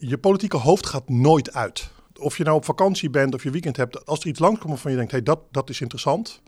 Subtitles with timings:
[0.00, 1.90] Je politieke hoofd gaat nooit uit.
[2.18, 4.90] Of je nou op vakantie bent of je weekend hebt, als er iets langskomt waarvan
[4.90, 6.42] je denkt, hey, dat, dat is interessant,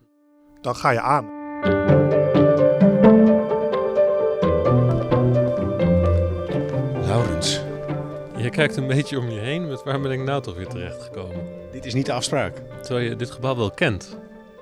[0.61, 1.25] dan ga je aan.
[7.07, 7.60] Laurens,
[8.36, 11.46] Je kijkt een beetje om je heen met waar ben ik nou toch weer terechtgekomen?
[11.73, 12.62] dit is niet de afspraak.
[12.82, 14.19] Terwijl je dit gebouw wel kent,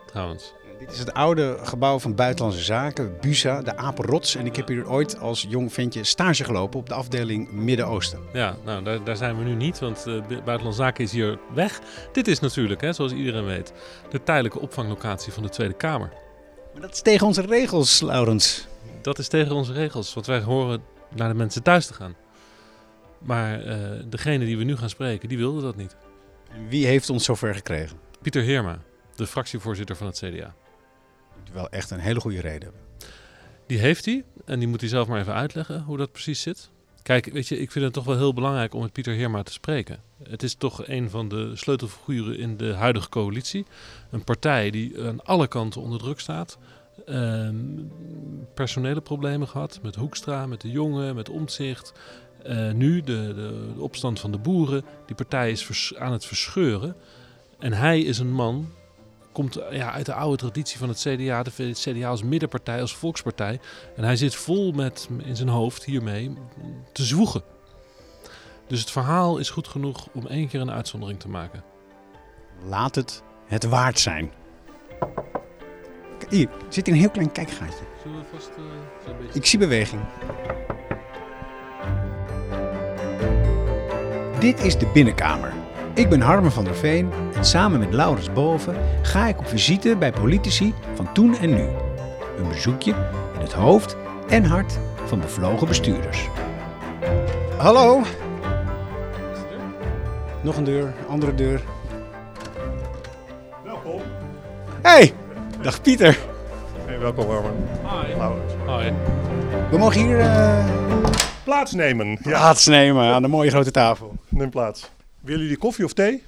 [0.06, 0.54] trouwens.
[0.78, 4.34] Dit is het oude gebouw van Buitenlandse Zaken, BUSA, de Apenrots.
[4.34, 8.20] En ik heb hier ooit als jong ventje stage gelopen op de afdeling Midden-Oosten.
[8.32, 11.80] Ja, nou daar, daar zijn we nu niet, want uh, Buitenlandse Zaken is hier weg.
[12.12, 13.72] Dit is natuurlijk, hè, zoals iedereen weet,
[14.10, 16.12] de tijdelijke opvanglocatie van de Tweede Kamer.
[16.72, 18.66] Maar dat is tegen onze regels, Laurens.
[19.02, 20.82] Dat is tegen onze regels, want wij horen
[21.14, 22.14] naar de mensen thuis te gaan.
[23.18, 23.74] Maar uh,
[24.06, 25.96] degene die we nu gaan spreken, die wilde dat niet.
[26.52, 27.96] En wie heeft ons zover gekregen?
[28.22, 28.78] Pieter Heerma,
[29.14, 30.54] de fractievoorzitter van het CDA.
[31.52, 32.80] Wel echt een hele goede reden hebben.
[33.66, 36.70] Die heeft hij en die moet hij zelf maar even uitleggen hoe dat precies zit.
[37.02, 39.52] Kijk, weet je, ik vind het toch wel heel belangrijk om met Pieter Heerma te
[39.52, 40.02] spreken.
[40.22, 43.66] Het is toch een van de sleutelfiguren in de huidige coalitie.
[44.10, 46.58] Een partij die aan alle kanten onder druk staat.
[47.06, 47.48] Uh,
[48.54, 51.92] personele problemen gehad met Hoekstra, met de jongen, met Omtzigt.
[52.46, 54.84] Uh, nu de, de, opstand van de boeren.
[55.06, 56.96] Die partij is aan het verscheuren.
[57.58, 58.72] En hij is een man,
[59.38, 61.42] komt ja, uit de oude traditie van het CDA.
[61.42, 63.60] De CDA als middenpartij, als volkspartij.
[63.96, 66.32] En hij zit vol met in zijn hoofd hiermee
[66.92, 67.42] te zwoegen.
[68.66, 71.64] Dus het verhaal is goed genoeg om één keer een uitzondering te maken.
[72.64, 74.32] Laat het het waard zijn.
[76.28, 77.84] Hier zit in een heel klein kijkgaatje.
[78.02, 78.64] Zullen we vast, uh,
[79.04, 79.38] zo een beetje...
[79.38, 80.02] Ik zie beweging.
[84.38, 85.67] Dit is de binnenkamer.
[85.98, 89.96] Ik ben Harmen van der Veen en samen met Laurens Boven ga ik op visite
[89.96, 91.68] bij politici van toen en nu.
[92.38, 92.90] Een bezoekje
[93.34, 93.96] in het hoofd
[94.28, 96.28] en hart van bevlogen bestuurders.
[97.56, 98.02] Hallo.
[100.42, 101.62] Nog een deur, andere deur.
[103.64, 104.00] Welkom.
[104.82, 105.12] Hey,
[105.62, 106.18] dag Pieter.
[106.84, 107.68] Hey, welkom Harmen.
[107.82, 108.16] Hi.
[108.16, 108.52] Laurens.
[109.70, 110.64] We mogen hier uh,
[111.44, 112.08] Plaatsnemen.
[112.08, 114.16] Ja, plaats nemen aan de mooie grote tafel.
[114.28, 114.96] neem plaats.
[115.28, 116.22] Willen jullie koffie of thee?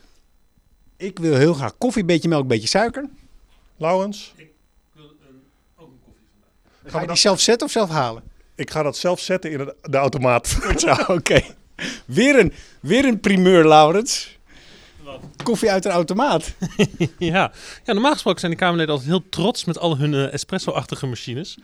[0.97, 3.09] Ik wil heel graag koffie, beetje melk, beetje suiker.
[3.77, 4.33] Laurens?
[4.37, 4.51] Ik
[4.93, 5.43] wil een,
[5.77, 6.93] ook een koffie vandaag.
[6.93, 8.23] Ga je die zelf zetten of zelf halen?
[8.55, 10.49] Ik ga dat zelf zetten in het- de automaat.
[10.77, 11.41] Zo, oké.
[12.05, 14.39] Weer, een, weer een primeur, Laurens.
[15.03, 15.21] Wat?
[15.43, 16.53] Koffie uit een automaat.
[17.19, 17.53] Ja.
[17.85, 21.59] ja, normaal gesproken zijn de Kamerleden altijd heel trots met al hun eh, espresso-achtige machines.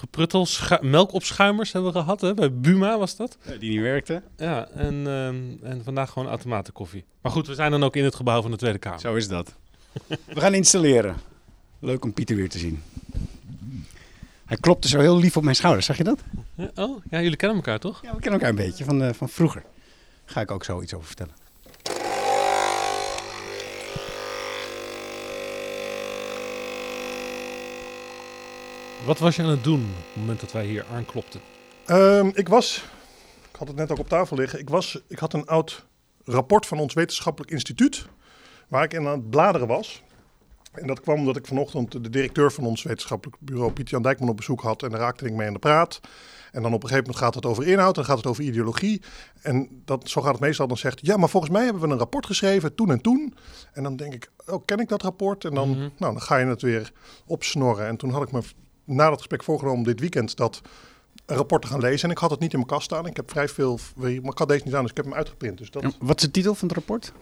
[0.00, 2.34] Gepruttel, schu- melkopschuimers hebben we gehad, hè?
[2.34, 3.38] bij Buma was dat.
[3.58, 4.22] Die niet werkte.
[4.36, 7.04] Ja, en, ehm, en vandaag gewoon automatenkoffie.
[7.22, 9.00] Maar goed, we zijn dan ook in het gebouw van de Tweede Kamer.
[9.00, 9.54] Zo is dat.
[10.06, 11.16] We gaan installeren.
[11.78, 12.82] Leuk om Pieter weer te zien.
[14.46, 16.20] Hij klopte zo heel lief op mijn schouder, zag je dat?
[16.54, 18.02] Ja, oh, ja, jullie kennen elkaar toch?
[18.02, 19.62] Ja, we kennen elkaar een beetje van, eh, van vroeger.
[20.24, 21.34] Ga ik ook zo iets over vertellen.
[29.06, 31.40] Wat was je aan het doen op het moment dat wij hier aanklopten?
[31.86, 32.84] Ehm, ik was,
[33.50, 35.86] ik had het net ook op tafel liggen, ik, was, ik had een oud
[36.24, 38.06] rapport van ons wetenschappelijk instituut,
[38.68, 40.02] waar ik in aan het bladeren was.
[40.72, 44.28] En dat kwam omdat ik vanochtend de directeur van ons wetenschappelijk bureau, Pieter Jan Dijkman,
[44.28, 44.82] op bezoek had.
[44.82, 46.00] En daar raakte ik mee aan de praat.
[46.52, 49.02] En dan op een gegeven moment gaat het over inhoud, dan gaat het over ideologie.
[49.42, 50.66] En dat, zo gaat het meestal.
[50.68, 53.34] Dan zegt ja, maar volgens mij hebben we een rapport geschreven toen en toen.
[53.72, 55.44] En dan denk ik, oh, ken ik dat rapport?
[55.44, 55.78] En dan, Mhm.
[55.78, 56.92] nou, dan ga je het weer
[57.26, 57.86] opsnorren.
[57.86, 58.40] En toen had ik me
[58.90, 60.60] na dat gesprek voorgenomen om dit weekend dat
[61.26, 62.04] een rapport te gaan lezen.
[62.08, 63.06] En ik had het niet in mijn kast staan.
[63.06, 65.58] Ik heb vrij veel, maar ik had deze niet aan, dus ik heb hem uitgeprint.
[65.58, 67.12] Dus dat, Wat is de titel van het rapport?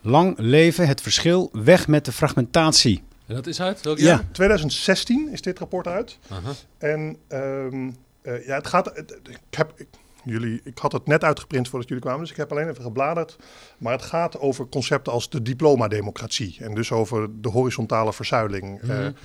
[0.00, 3.02] Lang leven het verschil, weg met de fragmentatie.
[3.26, 3.80] En dat is uit?
[3.80, 4.04] Welk Ja.
[4.04, 4.24] jaar?
[4.32, 6.18] 2016 is dit rapport uit.
[6.28, 6.52] Aha.
[6.78, 7.90] En ehm,
[8.22, 8.86] eh, ja, het gaat.
[8.94, 9.86] het- ik, heb, ik,
[10.24, 13.36] jullie, ik had het net uitgeprint voordat jullie kwamen, dus ik heb alleen even gebladerd.
[13.78, 16.56] Maar het gaat over concepten als de diploma-democratie.
[16.60, 18.80] En dus over de horizontale verzuiling.
[18.80, 19.16] En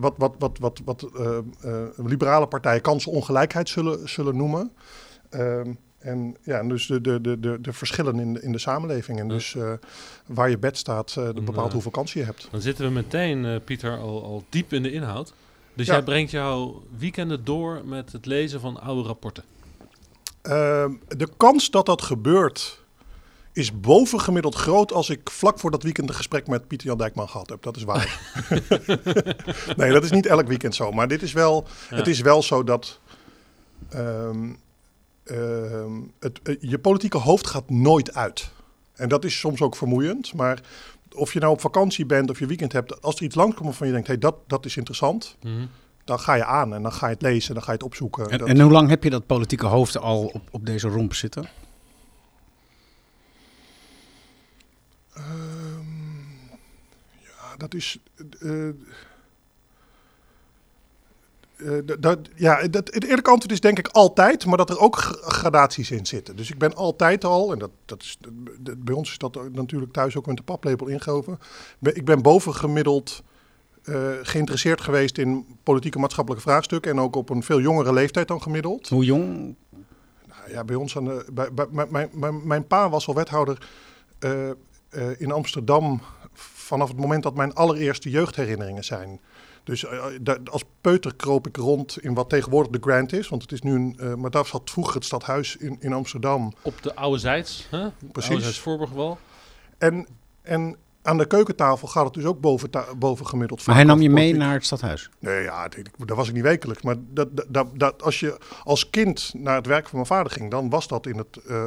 [0.00, 1.38] wat wat, wat, wat, wat eh,
[1.96, 4.72] liberale partijen kansenongelijkheid zullen, zullen noemen.
[5.30, 9.18] Ehm, en ja, dus de, de, de, de, verschillen in de, in de samenleving.
[9.18, 9.56] En dus
[10.26, 12.48] waar je bed staat, bepaalt hoeveel kansen je hebt.
[12.50, 15.32] Dan zitten we meteen, Pieter, al, al diep in de inhoud.
[15.74, 15.92] Dus Ja.
[15.92, 19.44] jij brengt jouw weekenden door met het lezen van oude rapporten.
[20.44, 22.82] Ehm, de kans dat dat gebeurt
[23.52, 27.28] is bovengemiddeld groot als ik vlak voor dat weekend een gesprek met Pieter Jan Dijkman
[27.28, 27.62] gehad heb.
[27.62, 28.20] Dat is waar.
[29.76, 30.90] nee, dat is niet elk weekend zo.
[30.92, 31.96] Maar dit is wel, Ja.
[31.96, 33.00] het is wel zo dat
[33.88, 34.52] ehm,
[35.24, 38.50] ehm, het, eh, je politieke hoofd gaat nooit uit.
[38.94, 40.34] En dat is soms ook vermoeiend.
[40.34, 40.60] Maar
[41.14, 43.86] of je nou op vakantie bent of je weekend hebt, als er iets langskomt waarvan
[43.86, 45.66] je denkt, hey, dat, dat is interessant, Mhm.
[46.04, 48.28] Dan ga je aan en dan ga je het lezen, dan ga je het opzoeken.
[48.30, 51.14] En, Dat- en hoe lang heb je dat politieke hoofd al op, op deze romp
[51.14, 51.48] zitten?
[55.14, 56.20] Ehm,
[57.22, 57.98] ja, dat is.
[58.40, 58.74] eh, eh,
[61.86, 64.96] d- dat, ja, dat, het eerlijke antwoord is denk ik altijd, maar dat er ook
[65.22, 66.36] gradaties in zitten.
[66.36, 68.18] Dus ik ben altijd al, en dat, dat is,
[68.78, 71.38] bij ons is dat natuurlijk thuis ook met de paplepel ingehoven.
[71.80, 73.22] Ik ben bovengemiddeld
[73.84, 78.42] eh, geïnteresseerd geweest in politieke maatschappelijke vraagstukken en ook op een veel jongere leeftijd dan
[78.42, 78.88] gemiddeld.
[78.88, 79.54] Hoe jong?
[80.26, 83.14] Nou Ja, bij ons aan de, bij, bij, mijn- mijn, mijn, mijn pa was al
[83.14, 83.68] wethouder
[84.18, 84.54] eh, eh,
[85.18, 86.00] in Amsterdam
[86.32, 89.20] vanaf het moment dat mijn allereerste jeugdherinneringen zijn.
[89.64, 89.86] Dus
[90.50, 93.28] als peuter kroop ik rond in wat tegenwoordig de Grand is.
[93.28, 94.20] Want het is nu een.
[94.20, 96.52] maar daar zat vroeger het stadhuis in, in Amsterdam.
[96.62, 97.88] Op de oude zijds, hè?
[98.12, 98.30] Precies.
[98.30, 99.18] Oude zijds Voorburgwal.
[99.78, 100.06] En,
[100.42, 103.66] en aan de keukentafel gaat het dus ook boven, boven gemiddeld.
[103.66, 104.40] Maar hij nam je mee politiek.
[104.40, 105.10] naar het stadhuis.
[105.18, 106.82] Nee, ja, dat, was ik niet wekelijks.
[106.82, 110.50] Maar dat, dat, dat, als je als kind naar het werk van mijn vader ging,
[110.50, 111.64] dan was dat in het, eh,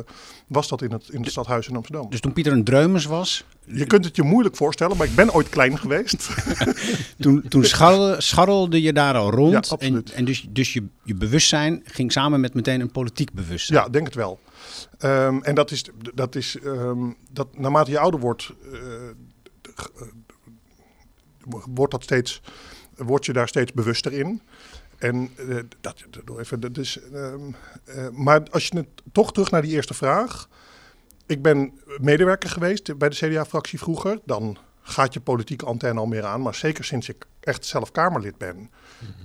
[0.47, 2.09] was dat in het, in het stadhuis in Amsterdam.
[2.09, 5.33] Dus toen Pieter een dreumers was, Je kunt het je moeilijk voorstellen, maar ik ben
[5.33, 6.29] ooit klein geweest.
[7.19, 9.67] toen, toen scharrelde, scharrelde je daar al rond.
[9.67, 13.79] Ja, en en dus, dus je, je bewustzijn ging samen met meteen een politiek bewustzijn.
[13.79, 14.39] ja, denk het wel.
[14.97, 18.79] Ehm, en dat is, dat is ehm, dat naarmate je ouder wordt, eh,
[21.65, 22.41] wordt, dat steeds,
[22.95, 24.41] word je daar steeds bewuster in.
[24.97, 27.51] En eh, dat, dat, even, dat is, ehm,
[27.85, 30.49] eh, maar als je het toch terug naar die eerste vraag.
[31.25, 34.19] Ik ben medewerker geweest bij de CDA-fractie vroeger.
[34.25, 36.41] Dan gaat je politieke antenne al meer aan.
[36.41, 38.71] Maar zeker sinds ik echt zelf Kamerlid ben,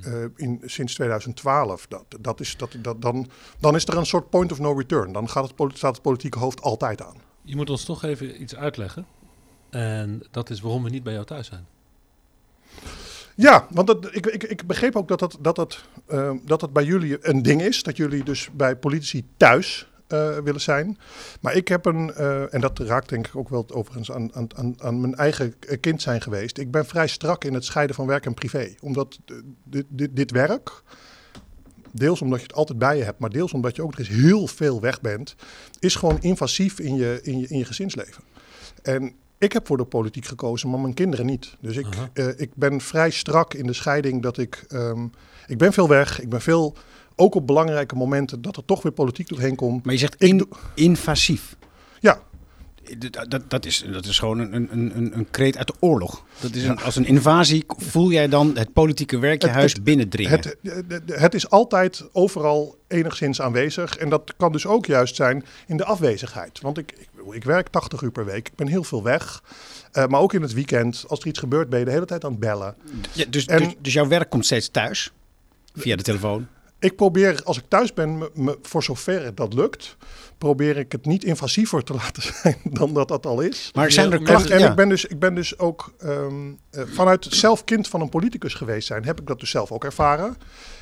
[0.02, 4.30] eh, in, sinds 2012, dat, dat is, dat, dat, dan, dan is er een soort
[4.30, 5.12] point of no return.
[5.12, 7.16] Dan gaat het, staat het politieke hoofd altijd aan.
[7.42, 9.06] Je moet ons toch even iets uitleggen.
[9.72, 11.66] En dat is waarom we niet bij jou thuis zijn.
[13.34, 16.84] Ja, want dat, ik, ik, ik begreep ook dat dat, dat, dat, eh, dat bij
[16.84, 17.82] jullie een ding is.
[17.82, 20.98] Dat jullie dus bij politici thuis eh, willen zijn.
[21.40, 24.74] Maar ik heb een, eh, en dat raakt denk ik ook wel overigens aan, aan,
[24.78, 26.58] aan, mijn eigen kind zijn geweest.
[26.58, 28.74] Ik ben vrij strak in het scheiden van werk en privé.
[28.80, 30.82] Omdat eh, dit, dit, dit werk,
[31.90, 34.08] deels omdat je het altijd bij je hebt, maar deels omdat je ook nog eens
[34.08, 35.34] heel veel weg bent,
[35.78, 38.22] is gewoon invasief in je, in je, in je gezinsleven.
[38.82, 41.56] En ik heb voor de politiek gekozen, maar mijn kinderen niet.
[41.60, 44.64] Dus ik, eh, ik ben vrij strak in de scheiding dat ik...
[44.68, 45.06] ehm,
[45.46, 46.76] ik ben veel weg, ik ben veel...
[47.16, 49.84] Ook op belangrijke momenten dat er toch weer politiek doorheen komt.
[49.84, 51.56] Maar je zegt in, invasief.
[52.98, 56.24] Dat, dat, dat, is, dat is gewoon een, een, een, een kreet uit de oorlog.
[56.40, 59.72] Dat is een, als een invasie voel jij dan het politieke werk je Het- huis
[59.72, 60.32] het- binnendringen.
[60.32, 60.56] het,
[61.06, 63.96] het, is altijd overal enigszins aanwezig.
[63.96, 66.60] En dat kan dus ook juist zijn in de afwezigheid.
[66.60, 69.42] Want ik, ik, ik werk 80 uur per week, ik ben heel veel weg.
[69.92, 72.24] Eh, maar ook in het weekend, als er iets gebeurt, ben je de hele tijd
[72.24, 72.74] aan het bellen.
[73.12, 75.12] Ja, dus, En- dus, dus jouw werk komt steeds thuis?
[75.74, 76.46] Via de telefoon?
[76.82, 79.96] Ik probeer, als ik thuis ben, me, me- voor zover dat lukt,
[80.38, 83.70] probeer ik het niet invasiever te laten zijn dan dat dat al is.
[83.74, 84.54] Maar zijn er klachten?
[84.54, 84.70] En ja.
[84.70, 88.54] ik, ben dus, ik ben dus ook ehm, eh, vanuit zelf kind van een politicus
[88.54, 90.36] geweest zijn, heb ik dat dus zelf ook ervaren.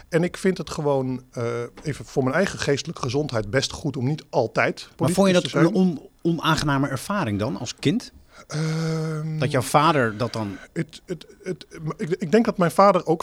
[0.08, 1.44] En ik vind het gewoon, eh,
[1.82, 5.32] even voor mijn eigen geestelijke gezondheid, best goed om niet altijd politicus maar vond je
[5.32, 8.12] dat een on, onaangename ervaring dan als kind?
[8.46, 10.56] Ehm, Dat jouw vader dat dan...
[10.72, 13.22] het, het, het, ik, ik denk dat mijn vader ook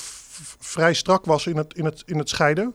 [0.59, 2.73] vrij strak was in het, in het, in het scheiden.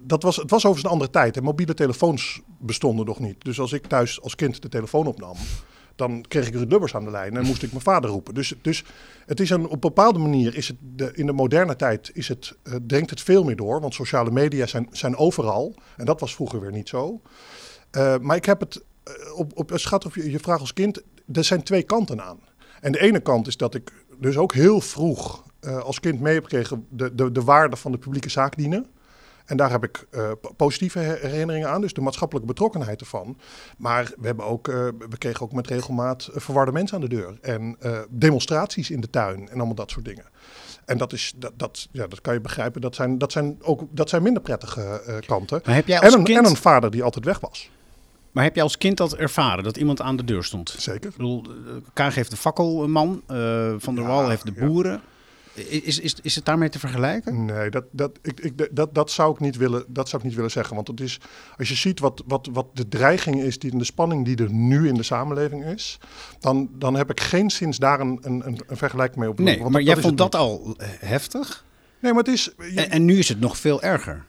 [0.00, 1.36] Dat was, het was overigens een andere tijd.
[1.36, 3.44] En mobiele telefoons bestonden nog niet.
[3.44, 5.36] Dus als ik thuis als kind de telefoon opnam,
[6.00, 8.34] dan kreeg ik Ruud Lubbers aan de lijn en moest ik mijn vader roepen.
[8.34, 8.84] Dus, dus
[9.26, 12.28] het is een, op een bepaalde manier is het de, in de moderne tijd is
[12.28, 13.80] het, eh, dringt het veel meer door.
[13.80, 15.74] Want sociale media zijn, zijn overal.
[15.96, 17.20] En dat was vroeger weer niet zo.
[17.90, 21.02] Eh, maar ik heb het eh, op, op gaat op je, je vraag als kind.
[21.32, 22.38] Er zijn twee kanten aan.
[22.80, 26.34] En de ene kant is dat ik dus ook heel vroeg eh, als kind mee
[26.34, 28.86] heb gekregen de, de, de waarde van de publieke zaak dienen.
[29.44, 33.38] En daar heb ik eh, po- positieve her- herinneringen aan, dus de maatschappelijke betrokkenheid ervan.
[33.78, 34.74] Maar we, hebben ook, eh,
[35.08, 37.38] we kregen ook met regelmaat verwarde mensen aan de deur.
[37.40, 37.76] En
[38.10, 40.24] demonstraties in de tuin en allemaal dat soort dingen.
[40.84, 43.82] En dat, is, dat, dat, ja, dat kan je begrijpen, dat zijn, dat zijn, ook,
[43.90, 45.60] dat zijn minder prettige kanten.
[45.64, 46.38] Maar heb jij als En een, kind...
[46.38, 47.70] en een vader die altijd weg was.
[48.32, 50.74] Maar heb je als kind dat ervaren, dat iemand aan de deur stond?
[50.78, 51.10] Zeker.
[51.10, 51.44] Ik bedoel,
[51.92, 53.22] Kaag heeft de fakkelman,
[53.78, 55.00] Van der Ja, Wal heeft de boeren.
[55.54, 57.44] Is, is, is het daarmee te vergelijken?
[57.44, 60.36] Nee, dat, dat, ik, ik, dat, dat, zou ik niet willen, dat zou ik niet
[60.36, 60.74] willen zeggen.
[60.74, 61.20] Want het is,
[61.58, 64.52] als je ziet wat, wat, wat de dreiging is die, en de spanning die er
[64.52, 65.98] nu in de samenleving is,
[66.40, 69.38] dan, dan heb ik geen sinds daar een, een, een vergelijking mee op.
[69.38, 70.40] Nee, want maar jij vond dat niet.
[70.42, 71.64] al eh, heftig.
[71.98, 72.50] Nee, maar het is.
[72.58, 74.24] je- En, en nu is het nog veel erger.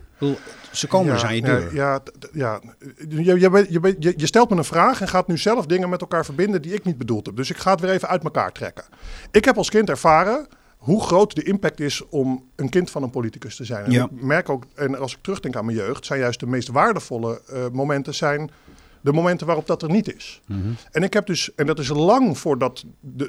[0.71, 1.75] Ze komen dus aan je deur.
[1.75, 2.01] Ja,
[2.33, 2.61] ja.
[3.09, 6.25] Je, je, je, je stelt me een vraag en gaat nu zelf dingen met elkaar
[6.25, 7.35] verbinden die ik niet bedoeld heb.
[7.35, 8.83] Dus ik ga het weer even uit elkaar trekken.
[9.31, 10.47] Ik heb als kind ervaren,
[10.81, 13.85] hoe groot de impact is om een kind van een politicus te zijn.
[13.85, 14.03] En Ja.
[14.03, 17.41] ik merk ook, en als ik terugdenk aan mijn jeugd, zijn juist de meest waardevolle
[17.47, 18.51] eh, momenten zijn
[19.01, 20.41] de momenten waarop dat er niet is.
[20.45, 20.59] Mhm.
[20.91, 22.85] En ik heb dus, en dat is lang voordat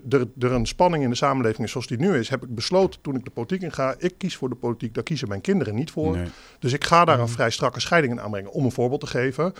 [0.09, 3.01] er er een spanning in de samenleving is zoals die nu is, heb ik besloten
[3.01, 5.75] toen ik de politiek in ga, ik kies voor de politiek, daar kiezen mijn kinderen
[5.75, 6.17] niet voor.
[6.17, 6.27] Nee.
[6.59, 8.53] Dus ik ga daar een vrij strakke scheiding in aanbrengen.
[8.53, 9.53] Om een voorbeeld te geven,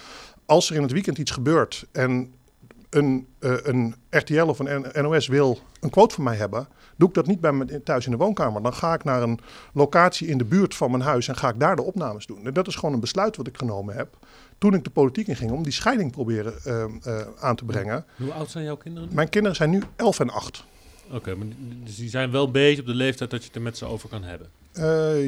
[0.47, 2.33] als er in het weekend iets gebeurt en
[2.95, 7.15] een, eh, een RTL of een NOS wil een quote van mij hebben, doe ik
[7.15, 8.63] dat niet bij me thuis in de woonkamer.
[8.63, 9.39] Dan ga ik naar een
[9.73, 12.47] locatie in de buurt van mijn huis en ga ik daar de opnames doen.
[12.47, 14.17] En dat is gewoon een besluit wat ik genomen heb
[14.59, 18.05] toen ik de politiek in ging om die scheiding proberen eh, eh, aan te brengen.
[18.17, 19.09] Hoe oud zijn jouw kinderen?
[19.13, 20.65] Mijn kinderen zijn nu 11 en 8.
[21.11, 21.47] Oké, maar
[21.85, 24.09] dus die zijn wel beetje op de leeftijd dat je het er met ze over
[24.09, 24.49] kan hebben.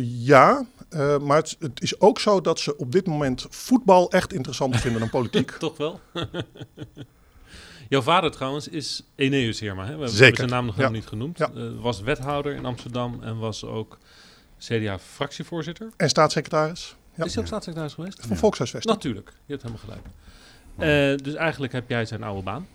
[0.02, 0.66] Ja,
[1.20, 5.00] maar het, het is ook zo dat ze op dit moment voetbal echt interessanter vinden
[5.00, 5.50] dan politiek.
[5.58, 6.00] Toch wel?
[7.88, 9.80] Jouw vader trouwens is Eneus Heerma.
[9.82, 9.86] Hè?
[9.86, 10.80] We hebben Zeker, zijn naam nog ja.
[10.80, 11.38] helemaal niet genoemd.
[11.38, 11.50] Ja.
[11.56, 13.98] Eh, was wethouder in Amsterdam en was ook
[14.58, 15.88] CDA-fractievoorzitter.
[15.96, 18.26] En staatssecretaris ja, Is hij ook staatssecretaris geweest?
[18.26, 18.94] van Volkshuisvesting.
[18.94, 20.06] Natuurlijk, je hebt helemaal gelijk.
[21.18, 22.66] Eh, dus eigenlijk heb jij zijn oude baan.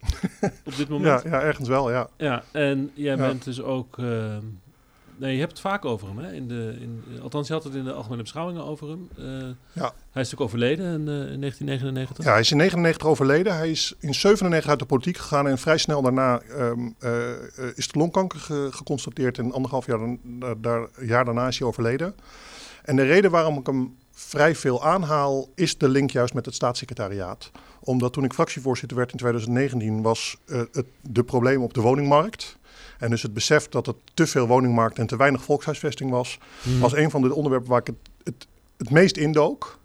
[0.64, 1.22] op dit moment.
[1.22, 2.08] Ja, ja, ergens wel, ja.
[2.16, 3.26] Ja, en jij Ja.
[3.26, 3.98] bent dus ook.
[5.18, 6.18] Eh, nee, je hebt het vaak over hem.
[6.18, 6.32] Hè?
[6.32, 9.08] In de, in, althans, je had het in de algemene beschouwingen over hem.
[9.16, 9.24] Eh,
[9.72, 9.92] Ja.
[10.10, 12.24] Hij is natuurlijk overleden in, eh, in 1999.
[12.24, 13.56] Ja, hij is in 99 overleden.
[13.56, 17.38] Hij is in 97 uit de politiek gegaan en vrij snel daarna ehm, eh, eh,
[17.74, 19.38] is de longkanker ge- geconstateerd.
[19.38, 19.98] En anderhalf jaar,
[20.58, 22.14] daar, jaar daarna is hij overleden.
[22.84, 26.54] En de reden waarom ik hem vrij veel aanhaal, is de link juist met het
[26.54, 27.50] staatssecretariaat.
[27.80, 32.56] Omdat toen ik fractievoorzitter werd in 2019, was eh, het de probleem op de woningmarkt.
[32.98, 36.80] En dus het besef dat er te veel woningmarkt en te weinig volkshuisvesting was, Hmm.
[36.80, 39.78] was een van de onderwerpen waar ik het, het, het meest indook.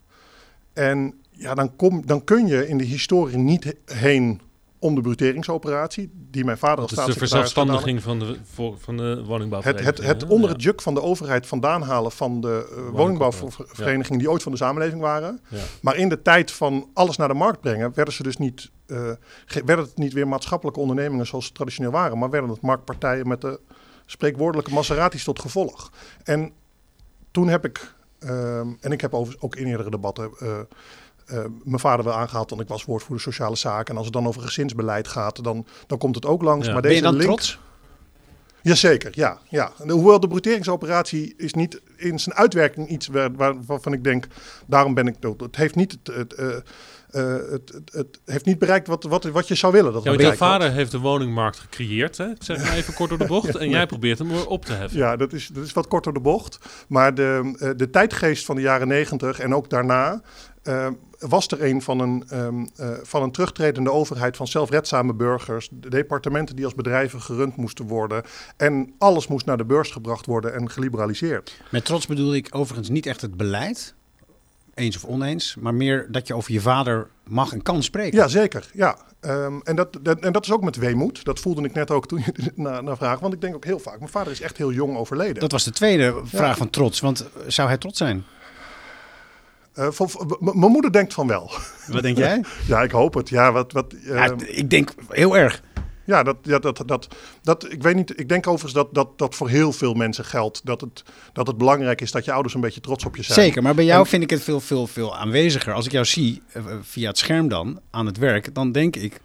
[0.73, 4.41] En ja, dan, kom, dan kun je in de historie niet he- heen
[4.83, 8.97] om de bruteringsoperatie, die mijn vader als Dat is de verzelfstandiging van de, voor, van
[8.97, 9.97] de het, woningbouwvereniging.
[9.97, 10.27] het, het hè?
[10.27, 14.51] onder het juk van de overheid vandaan halen van de uh, woningbouwverenigingen die ooit van
[14.51, 15.39] de samenleving waren.
[15.47, 15.57] Ja.
[15.81, 19.11] Maar in de tijd van alles naar de markt brengen, werden ze dus niet, eh,
[19.45, 23.27] ge- werden het niet weer maatschappelijke ondernemingen zoals ze traditioneel waren, maar werden het marktpartijen
[23.27, 23.59] met de
[24.05, 25.91] spreekwoordelijke Maseratis tot gevolg.
[26.23, 26.51] En
[27.31, 30.31] toen heb ik, ehm, en ik heb ook in eerdere debatten
[31.25, 33.89] eh, mijn vader wel aangehaald, want ik was woordvoerder sociale zaken.
[33.91, 36.65] En als het dan over gezinsbeleid gaat, dan, dan komt het ook langs.
[36.67, 36.73] Ja.
[36.73, 37.59] Maar Ben je deze dan link, trots?
[38.61, 39.37] Jazeker, ja.
[39.49, 39.71] ja.
[39.79, 44.27] En Hoewel de bruteringsoperatie is niet in zijn uitwerking iets waar, waar- waarvan ik denk,
[44.67, 45.41] daarom ben ik dood.
[45.41, 46.47] Het heeft niet, het, het, eh,
[47.09, 50.13] eh, het, het, het heeft niet bereikt wat, wat, wat je zou willen dat Ja,
[50.15, 50.37] jouw had.
[50.37, 52.29] vader heeft de woningmarkt gecreëerd, hè?
[52.29, 53.55] Ik zeg maar even kort door de bocht.
[53.63, 54.97] En jij probeert hem weer op te heffen.
[54.99, 56.57] Ja, dat is, dat is wat kort door de bocht.
[56.87, 60.21] Maar de, eh, de tijdgeest van de jaren negentig en ook daarna
[60.63, 60.87] eh,
[61.19, 65.69] was er een van een, ehm, eh, van een terugtredende overheid van zelfredzame burgers.
[65.71, 68.23] De departementen die als bedrijven gerund moesten worden.
[68.57, 71.61] En alles moest naar de beurs gebracht worden en geliberaliseerd.
[71.71, 73.93] Met trots bedoel ik overigens niet echt het beleid,
[74.73, 78.17] eens of oneens, maar meer dat je over je vader mag en kan spreken.
[78.17, 78.69] Ja, zeker.
[78.73, 78.97] Ja.
[79.19, 81.25] Ehm, en, dat, dat, en dat is ook met weemoed.
[81.25, 83.19] Dat voelde ik net ook toen je naar, naar vraag.
[83.19, 85.39] Want ik denk ook heel vaak, mijn vader is echt heel jong overleden.
[85.39, 88.23] Dat was de tweede vraag van trots, want zou hij trots zijn?
[89.73, 91.51] Eh, van- mijn moeder denkt van wel.
[91.87, 92.43] Wat denk jij?
[92.67, 93.29] Ja, ik hoop het.
[93.29, 95.61] Ja, wat, wat, Ja, ehm, ik denk heel erg.
[96.05, 97.07] Ja, dat, ja dat, dat,
[97.41, 98.19] dat, ik weet niet.
[98.19, 100.65] Ik denk overigens dat, dat dat voor heel veel mensen geldt.
[100.65, 101.03] Dat het,
[101.33, 103.39] dat het belangrijk is dat je ouders een beetje trots op je zijn.
[103.39, 105.73] Zeker, maar bij jou En- vind ik het veel, veel, veel aanweziger.
[105.73, 109.21] Als ik jou zie eh, via het scherm dan aan het werk, dan denk ik,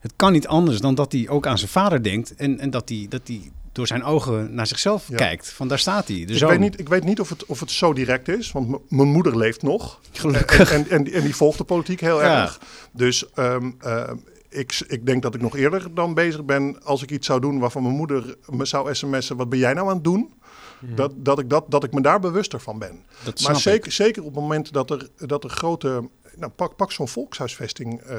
[0.00, 2.88] het kan niet anders dan dat hij ook aan zijn vader denkt en, en dat
[2.88, 5.16] hij dat hij door zijn ogen naar zichzelf Ja.
[5.16, 5.48] kijkt.
[5.52, 6.16] Van daar staat hij.
[6.16, 9.08] Ik weet niet, ik weet niet of, het, of het zo direct is, want mijn
[9.08, 10.00] moeder leeft nog.
[10.12, 10.72] Gelukkig.
[10.72, 12.42] En, en, en, die- en die volgt de politiek heel Ja.
[12.42, 12.60] erg.
[12.92, 14.16] Dus ehm, ehm,
[14.48, 17.58] ik, ik denk dat ik nog eerder dan bezig ben als ik iets zou doen
[17.58, 19.36] waarvan mijn moeder me zou sms'en.
[19.36, 20.32] Wat ben jij nou aan het doen?
[20.80, 23.02] Dat, dat, ik dat, dat ik me daar bewuster van ben.
[23.24, 23.92] Dat Maar snap zeker, ik.
[23.92, 26.08] zeker op het moment dat er, dat er grote.
[26.36, 28.00] Nou, pak, pak zo'n volkshuisvesting.
[28.00, 28.16] eh,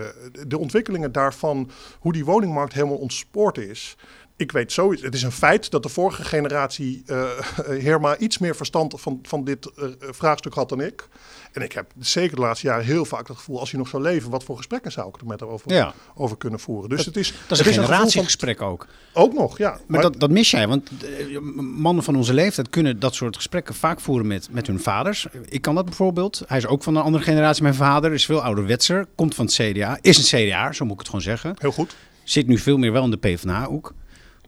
[0.48, 3.96] de ontwikkelingen daarvan, hoe die woningmarkt helemaal ontspoord is.
[4.39, 7.24] Ik weet sowieso, het is een feit dat de vorige generatie eh
[7.86, 11.08] Herma iets meer verstand van, van dit eh, vraagstuk had dan ik.
[11.51, 14.03] En ik heb zeker de laatste jaren heel vaak het gevoel, als hij nog zou
[14.03, 16.89] leven, wat voor gesprekken zou ik er met haar over, Ja, over kunnen voeren.
[16.89, 18.88] Dus het is, dat is een van- generatiegesprek ook.
[19.13, 19.79] ook nog, ja.
[19.88, 20.89] Maar dat, dat mis jij, want
[21.29, 25.27] eh, mannen van onze leeftijd kunnen dat soort gesprekken vaak voeren met, met hun vaders.
[25.46, 26.43] Ik kan dat bijvoorbeeld.
[26.48, 27.63] Hij is ook van een andere generatie.
[27.63, 31.00] Mijn vader is veel ouderwetser, komt van het CDA, is een CDA, zo moet ik
[31.00, 31.55] het gewoon zeggen.
[31.58, 31.96] heel goed.
[32.24, 33.93] Zit nu veel meer wel in de PvdA-hoek.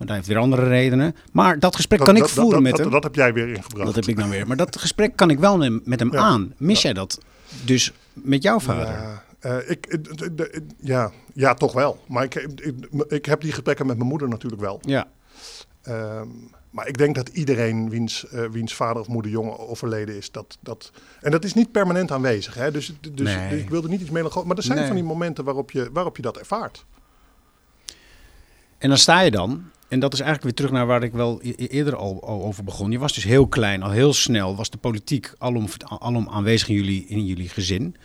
[0.02, 1.16] Maar daar heeft weer andere redenen.
[1.32, 2.90] Maar dat gesprek Dat, kan ik dat- voeren dat, met dat, hem.
[2.92, 3.86] dat heb jij weer ingebracht.
[3.86, 4.48] Dat heb ik dan weer.
[4.48, 6.20] Maar dat gesprek kan ik wel met hem Ja.
[6.20, 6.54] aan.
[6.58, 7.20] Mis jij dat
[7.66, 8.86] dus met jouw vader?
[8.94, 10.46] Ja, eh, ik, eh,
[10.80, 12.00] ja, ja, toch wel.
[12.08, 12.74] Maar ik, ik,
[13.08, 14.80] ik heb die gesprekken met mijn moeder natuurlijk wel.
[14.82, 15.08] Ja.
[15.82, 16.28] Ehm,
[16.70, 20.58] maar ik denk dat iedereen wiens, uh, wiens vader of moeder jong overleden is, dat,
[20.60, 20.92] dat...
[21.22, 22.72] En dat is niet permanent aanwezig, hè?
[22.72, 23.60] Dus, dus, Nee.
[23.60, 24.48] ik wilde niet iets melancholisch...
[24.48, 24.88] Maar er zijn Nee.
[24.88, 26.86] van die momenten waarop je, waarop je dat ervaart.
[28.78, 31.40] En dan sta je dan, en dat is eigenlijk weer terug naar waar ik wel
[31.44, 32.92] e- e- eerder al, over begon.
[32.92, 35.68] Je was dus heel klein, al heel snel, was de politiek alom,
[36.00, 37.96] alom aanwezig in jullie, in jullie gezin.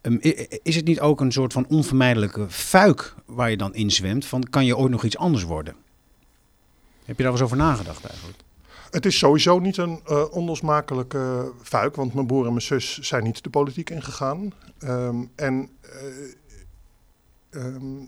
[0.00, 0.16] Ehm,
[0.62, 4.24] is het niet ook een soort van onvermijdelijke fuik waar je dan in zwemt?
[4.24, 5.74] Van kan je ooit nog iets anders worden?
[7.04, 8.38] Heb je daar eens over nagedacht eigenlijk?
[8.90, 13.24] Het is sowieso niet een eh, onlosmakelijke fuik, want mijn broer en mijn zus zijn
[13.24, 14.52] niet de politiek ingegaan.
[14.78, 16.00] Ehm, en eh,
[17.50, 18.04] ehm,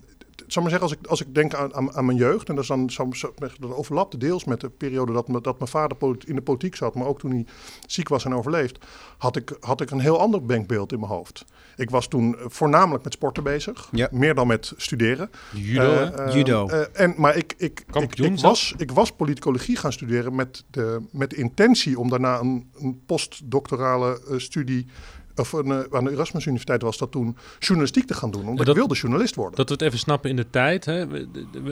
[0.47, 2.63] zal maar zeggen, als ik, als ik denk aan, aan, aan mijn jeugd, en dat,
[2.63, 3.13] is dan,
[3.59, 6.95] dat overlapte deels met de periode dat, me, dat mijn vader in de politiek zat,
[6.95, 7.45] maar ook toen hij
[7.87, 8.77] ziek was en overleefd,
[9.17, 11.45] had ik, had ik een heel ander denkbeeld in mijn hoofd.
[11.75, 14.07] Ik was toen voornamelijk met sporten bezig, Ja.
[14.11, 15.29] meer dan met studeren.
[15.53, 15.81] Judo?
[15.81, 16.67] Eh, eh, Judo.
[16.67, 21.29] eh, en, maar ik, ik, ik, was, ik was politicologie gaan studeren met de, met
[21.29, 24.85] de intentie om daarna een, een postdoctorale eh, studie.
[25.35, 28.57] Of een, eh, aan de Erasmus Universiteit was dat toen journalistiek te gaan doen, omdat
[28.57, 29.55] dat- ik wilde journalist worden.
[29.55, 30.85] Dat we het even snappen in de tijd.
[30.85, 31.07] Hè.
[31.07, 31.27] We-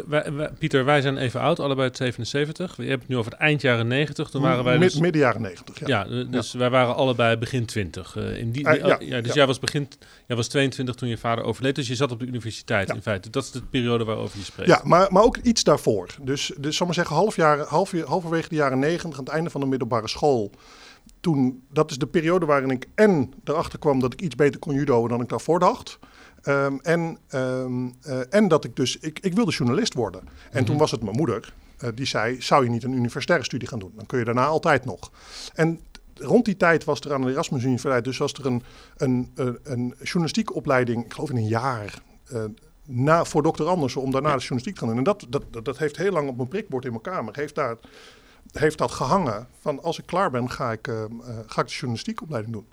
[0.07, 2.77] wij- wij- Pieter, wij zijn even oud, allebei uit 77.
[2.77, 4.29] Je hebt het nu over het eind jaren 90.
[4.29, 4.99] Toen waren wij dus...
[4.99, 5.79] midden jaren negentig.
[5.79, 5.87] Ja.
[5.87, 8.15] Ja, eh, dus wij waren allebei begin 20.
[8.17, 9.33] eh, in die, ja, oh, ja, dus ja.
[9.33, 9.87] jij was begin,
[10.27, 12.93] jij was 22 toen je vader overleed, dus je zat op de universiteit Ja.
[12.93, 13.29] in feite.
[13.29, 14.69] Dat is de periode waarover je spreekt.
[14.69, 16.07] Ja, maar, maar ook iets daarvoor.
[16.21, 17.35] Dus, dus zal maar zeggen, half
[17.67, 20.51] half, halverwege de jaren negentig, aan het einde van de middelbare school.
[21.19, 24.73] Toen, dat is de periode waarin ik en erachter kwam dat ik iets beter kon
[24.73, 25.99] judoën dan ik daarvoor dacht.
[26.41, 30.21] Ehm, en, ehm, eh, en dat ik dus, ik, ik wilde journalist worden.
[30.51, 33.67] En toen was het mijn moeder, eh, die zei, zou je niet een universitaire studie
[33.67, 33.91] gaan doen?
[33.95, 35.11] Dan kun je daarna altijd nog.
[35.53, 35.79] En
[36.13, 38.63] rond die tijd was er aan de Erasmus Universiteit, dus was er een,
[38.97, 42.43] een, een, een journalistieke opleiding, ik geloof in een jaar, eh,
[42.85, 44.97] na, voor dokter Andersen, om daarna de journalistiek te gaan doen.
[44.97, 47.55] En dat, dat, dat, dat heeft heel lang op mijn prikbord in mijn kamer, heeft,
[47.55, 47.75] daar,
[48.51, 49.47] heeft dat gehangen.
[49.59, 51.09] Van als ik klaar ben, ga ik, eh, eh,
[51.47, 52.67] ga ik de journalistieke opleiding doen.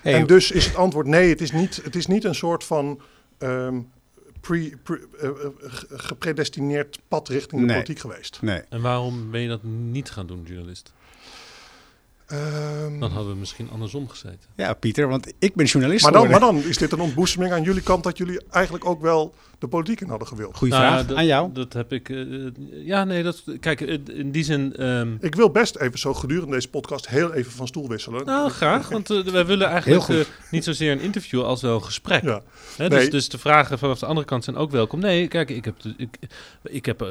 [0.00, 2.64] Hey, En dus is het antwoord nee, het is niet, het is niet een soort
[2.64, 3.00] van
[3.38, 3.80] ehm,
[4.40, 5.34] pre, pre- eh, eh,
[5.90, 7.74] gepredestineerd pad richting de Nee.
[7.76, 8.38] politiek geweest.
[8.42, 8.60] nee.
[8.68, 10.92] En waarom ben je dat niet gaan doen, journalist?
[12.32, 14.40] Ehm, Dan hadden we misschien andersom gezeten.
[14.56, 17.62] Ja, Pieter, want ik ben journalist maar, dan, maar dan is dit een ontboezeming aan
[17.62, 20.56] jullie kant dat jullie eigenlijk ook wel de politiek in hadden gewild.
[20.56, 21.52] Goeie Nou, vraag dat- aan jou.
[21.52, 22.08] Dat heb ik.
[22.08, 22.16] eh,
[22.84, 23.42] ja, nee, dat.
[23.60, 24.76] Kijk, eh, in die zin.
[24.76, 28.24] ehm, Ik wil best even zo gedurende deze podcast heel even van stoel wisselen.
[28.24, 28.88] nou, graag.
[28.88, 32.22] Want eh, wij willen eigenlijk niet zozeer een interview als wel een gesprek.
[32.22, 32.42] Ja.
[32.76, 33.10] Hè, dus, Nee.
[33.10, 35.00] dus de vragen vanaf de andere kant zijn ook welkom.
[35.00, 36.18] Nee, kijk, ik heb, de- ik,
[36.62, 37.06] ik heb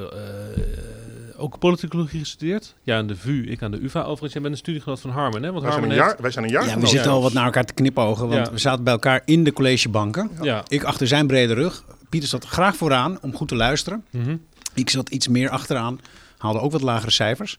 [1.38, 2.76] ook politicologie gestudeerd.
[2.84, 4.00] Ja, aan de VU, ik aan de UvA.
[4.02, 5.52] Overigens, jij bent een studiegenoot van Harmen, hè?
[5.52, 6.02] Want Wij zijn, een heeft...
[6.04, 8.46] jaar, wij zijn een jaar Ja, we zitten al wat naar elkaar te knipogen, want
[8.48, 8.52] Ja.
[8.54, 10.32] we zaten bij elkaar in de collegebanken.
[10.42, 10.64] Ja.
[10.68, 11.84] Ik achter zijn brede rug.
[12.10, 14.06] Pieter zat graag vooraan om goed te luisteren.
[14.10, 14.36] Mhm.
[14.74, 16.00] Ik zat iets meer achteraan,
[16.38, 17.58] haalde ook wat lagere cijfers.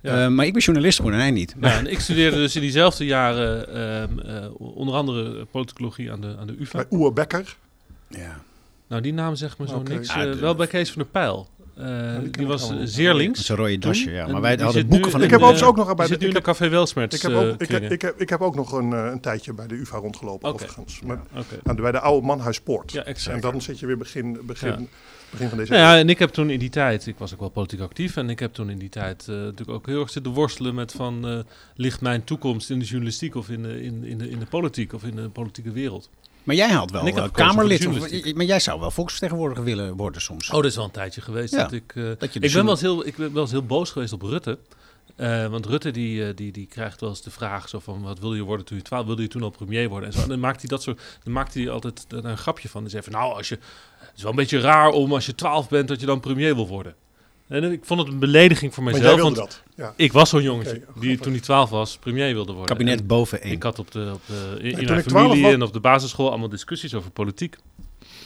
[0.00, 0.22] Ja.
[0.24, 1.54] Eh, maar ik ben journalist geworden en hij niet.
[1.60, 6.36] Ja, en ik studeerde dus in diezelfde jaren ehm, eh, onder andere politicologie aan de,
[6.40, 6.78] aan de UvA.
[6.78, 7.56] Bij Oer Becker.
[8.08, 8.40] Ja.
[8.88, 10.08] Nou, die naam zegt me zo niks.
[10.08, 11.48] Eh, de- wel bij Kees van der Pijl.
[11.76, 13.44] Eh, die was eh, zeer links.
[13.44, 14.26] Zo'n rode dasje, ja.
[14.26, 16.20] Maar wij hadden boeken nu van Ik heb de- overigens ook nog bij de- zit
[16.20, 17.90] nu in ik de Café Welsmerts Ik heb, eh, ook, ik, heb, kringen.
[17.90, 20.62] ik, heb, ik heb ook nog een, eh, een tijdje bij de UvA rondgelopen, Oké.
[20.62, 21.00] overigens.
[21.00, 21.20] Maar,
[21.64, 22.92] aan de- bij de oude Manhuispoort.
[22.92, 23.36] Ja, exact.
[23.36, 24.78] en dan zit je weer begin, begin, Ja.
[25.30, 27.40] begin van deze Nou ja, en ik heb toen in die tijd, ik was ook
[27.40, 30.10] wel politiek actief, en ik heb toen in die tijd eh, natuurlijk ook heel erg
[30.10, 31.38] zitten worstelen met van, eh,
[31.76, 34.92] ligt mijn toekomst in de journalistiek of in de, in, in, de, in de politiek
[34.92, 36.10] of in de politieke wereld?
[36.44, 37.86] Maar jij had wel eh, Kamerlid.
[37.86, 40.48] Of, maar jij zou wel volksvertegenwoordiger willen worden soms.
[40.48, 41.54] Oh, dat is wel een tijdje geweest.
[41.54, 43.50] Ja, dat ik, eh, dat je ik, ben wel eens heel, ik ben wel eens
[43.50, 44.58] heel boos geweest op Rutte.
[45.16, 48.34] Eh, want Rutte die, die, die krijgt wel eens de vraag zo van wat wil
[48.34, 50.22] je worden toen je 12 wilde je toen al premier worden en zo.
[50.22, 52.90] En dan maakt hij dat soort, dan maakt hij altijd een grapje van.
[52.90, 53.58] Zegt van nou als je,
[53.98, 56.54] het is wel een beetje raar om als je 12 bent dat je dan premier
[56.54, 56.94] wil worden.
[57.52, 59.62] En ik vond het een belediging voor Maar jij mijzelf, wilde want dat.
[59.86, 59.92] Ja.
[59.96, 62.76] ik was zo'n jongetje die toen hij 12 was premier wilde worden.
[62.76, 63.52] Kabinet En boven één.
[63.52, 65.62] ik had op de, op de, in, in toen mijn ik 12 familie was- en
[65.62, 67.56] op de basisschool allemaal discussies over politiek.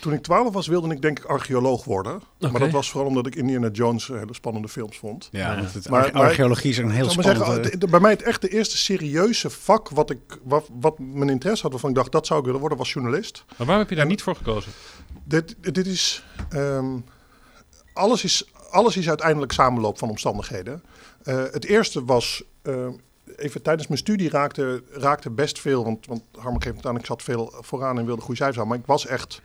[0.01, 2.23] Toen ik 12 was, wilde ik denk ik archeoloog worden.
[2.39, 5.29] Maar dat was vooral omdat ik Indiana Jones eh, hele spannende films vond.
[5.33, 5.61] Ja, Ja.
[5.61, 7.55] want het, Maar- arche- maar- archeologie is een heel Zal ik maar spannend...
[7.55, 10.99] zeggen, eh, de- bij mij het echt de eerste serieuze vak wat, ik, wat, wat
[10.99, 13.45] mijn interesse had, waarvan ik dacht dat zou ik willen worden, was journalist.
[13.49, 14.73] Maar waarom heb je daar En- niet voor gekozen?
[15.25, 16.97] Dit, dit is, ehm,
[17.93, 18.45] alles is.
[18.71, 20.83] Alles is uiteindelijk samenloop van omstandigheden.
[21.23, 22.45] Eh, het eerste was.
[22.63, 22.87] eh,
[23.37, 25.85] even tijdens mijn studie raakte, raakte best veel.
[25.85, 28.67] Want, want Harmer geeft het aan, ik zat veel vooraan en wilde goede cijfers.
[28.67, 29.41] Maar ik was echt.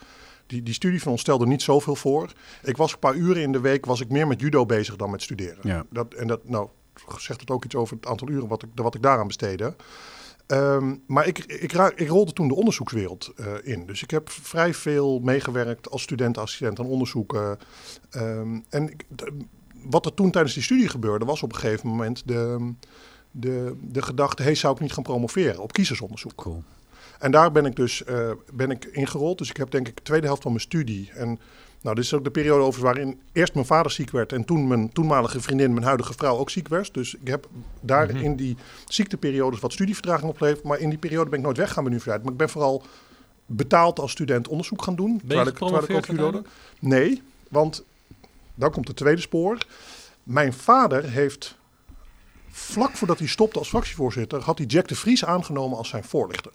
[0.47, 2.31] Die, die studie van ons stelde niet zoveel voor.
[2.63, 5.09] Ik was een paar uren in de week was ik meer met judo bezig dan
[5.09, 5.59] met studeren.
[5.61, 5.85] Ja.
[5.89, 6.67] Dat, en dat, nou,
[7.17, 9.75] zegt het ook iets over het aantal uren wat ik, wat ik daaraan besteedde.
[10.51, 13.85] Ehm, maar ik, ik, ik rolde toen de onderzoekswereld eh, in.
[13.85, 17.59] Dus ik heb vrij veel meegewerkt als student-assistent aan onderzoeken.
[18.09, 19.05] Ehm, en ik,
[19.83, 22.73] wat er toen tijdens die studie gebeurde, was op een gegeven moment de,
[23.31, 26.35] de, de gedachte: hey, zou ik niet gaan promoveren op kiezersonderzoek?
[26.35, 26.63] Cool.
[27.19, 29.37] En daar ben ik dus uh, ben ik ingerold.
[29.37, 31.11] Dus ik heb denk ik de tweede helft van mijn studie.
[31.13, 31.39] En
[31.81, 34.67] nou, dit is ook de periode over waarin eerst mijn vader ziek werd en toen
[34.67, 36.93] mijn toenmalige vriendin, mijn huidige vrouw, ook ziek werd.
[36.93, 37.47] Dus ik heb
[37.81, 38.23] daar Mhm.
[38.23, 40.63] in die ziekteperiodes wat studievertraging opgeleverd.
[40.63, 42.23] Maar in die periode ben ik nooit weggaan bij de universiteit.
[42.23, 42.83] Maar ik ben vooral
[43.45, 45.21] betaald als student onderzoek gaan doen.
[45.27, 46.45] Je ik, terwijl ik ook.
[46.79, 47.83] Nee, want
[48.55, 49.57] dan komt het tweede spoor.
[50.23, 51.57] Mijn vader heeft
[52.49, 56.51] vlak voordat hij stopte als fractievoorzitter, had hij Jack de Vries aangenomen als zijn voorlichter.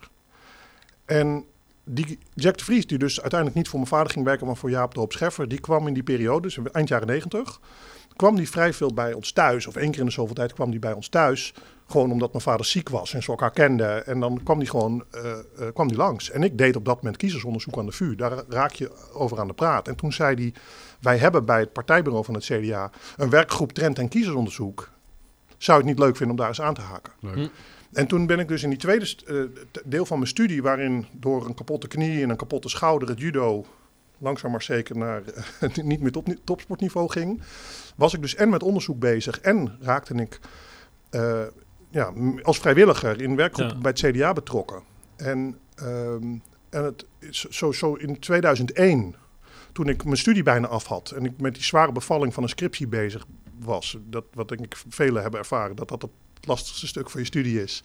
[1.05, 1.45] En
[1.87, 4.69] die Jack de Vries, die dus uiteindelijk niet voor mijn vader ging werken, maar voor
[4.69, 7.59] Jaap de Hoop Scheffer, die kwam in die periode, dus eind jaren negentig,
[8.15, 9.67] kwam die vrij veel bij ons thuis.
[9.67, 11.53] Of één keer in de zoveel tijd kwam die bij ons thuis.
[11.87, 14.05] Gewoon omdat mijn vader ziek was en ze elkaar kenden.
[14.05, 15.23] En dan kwam die gewoon uh,
[15.59, 16.31] uh, kwam die langs.
[16.31, 18.15] En ik deed op dat moment kiezersonderzoek aan de VU.
[18.15, 19.87] Daar raak je over aan de praat.
[19.87, 20.53] En toen zei hij,
[21.01, 24.89] wij hebben bij het partijbureau van het CDA een werkgroep trend- en kiezersonderzoek.
[25.57, 27.13] Zou je het niet leuk vinden om daar eens aan te haken?
[27.19, 27.35] Leuk.
[27.35, 27.47] Hm.
[27.91, 29.43] En toen ben ik dus in die tweede uh,
[29.85, 33.65] deel van mijn studie, waarin door een kapotte knie en een kapotte schouder het judo
[34.17, 35.21] langzaam maar zeker naar
[35.61, 37.41] uh, niet meer top, topsportniveau ging,
[37.95, 40.39] was ik dus en met onderzoek bezig en raakte ik
[41.11, 41.43] uh,
[41.89, 43.81] ja, als vrijwilliger in werkgroepen ja.
[43.81, 44.81] bij het CDA betrokken.
[45.15, 49.15] En, um, en het, zo, zo in 2001,
[49.71, 52.49] toen ik mijn studie bijna af had en ik met die zware bevalling van een
[52.49, 53.25] scriptie bezig
[53.59, 56.11] was, dat, wat denk ik velen hebben ervaren, dat dat het
[56.47, 57.81] lastigste stuk van je studie is.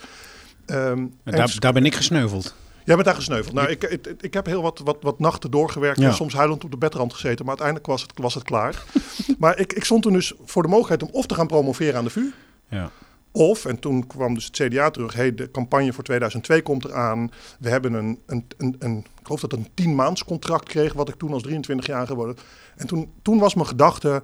[0.67, 2.55] Um, daar, daar ben ik gesneuveld.
[2.85, 3.55] Jij bent daar gesneuveld.
[3.55, 6.09] Nou, ik, ik, ik heb heel wat, wat, wat nachten doorgewerkt ja.
[6.09, 8.83] en soms huilend op de bedrand gezeten, maar uiteindelijk was het, was het klaar.
[9.39, 12.05] maar ik, ik stond toen dus voor de mogelijkheid om of te gaan promoveren aan
[12.05, 12.33] de VU.
[12.69, 12.91] Ja.
[13.33, 17.31] Of, en toen kwam dus het CDA terug, hey, de campagne voor 2002 komt eraan.
[17.59, 21.09] We hebben een, een, een, een ik geloof dat een tien maands contract kreeg, wat
[21.09, 22.37] ik toen als 23 jaar geworden.
[22.77, 24.23] En toen, toen was mijn gedachte,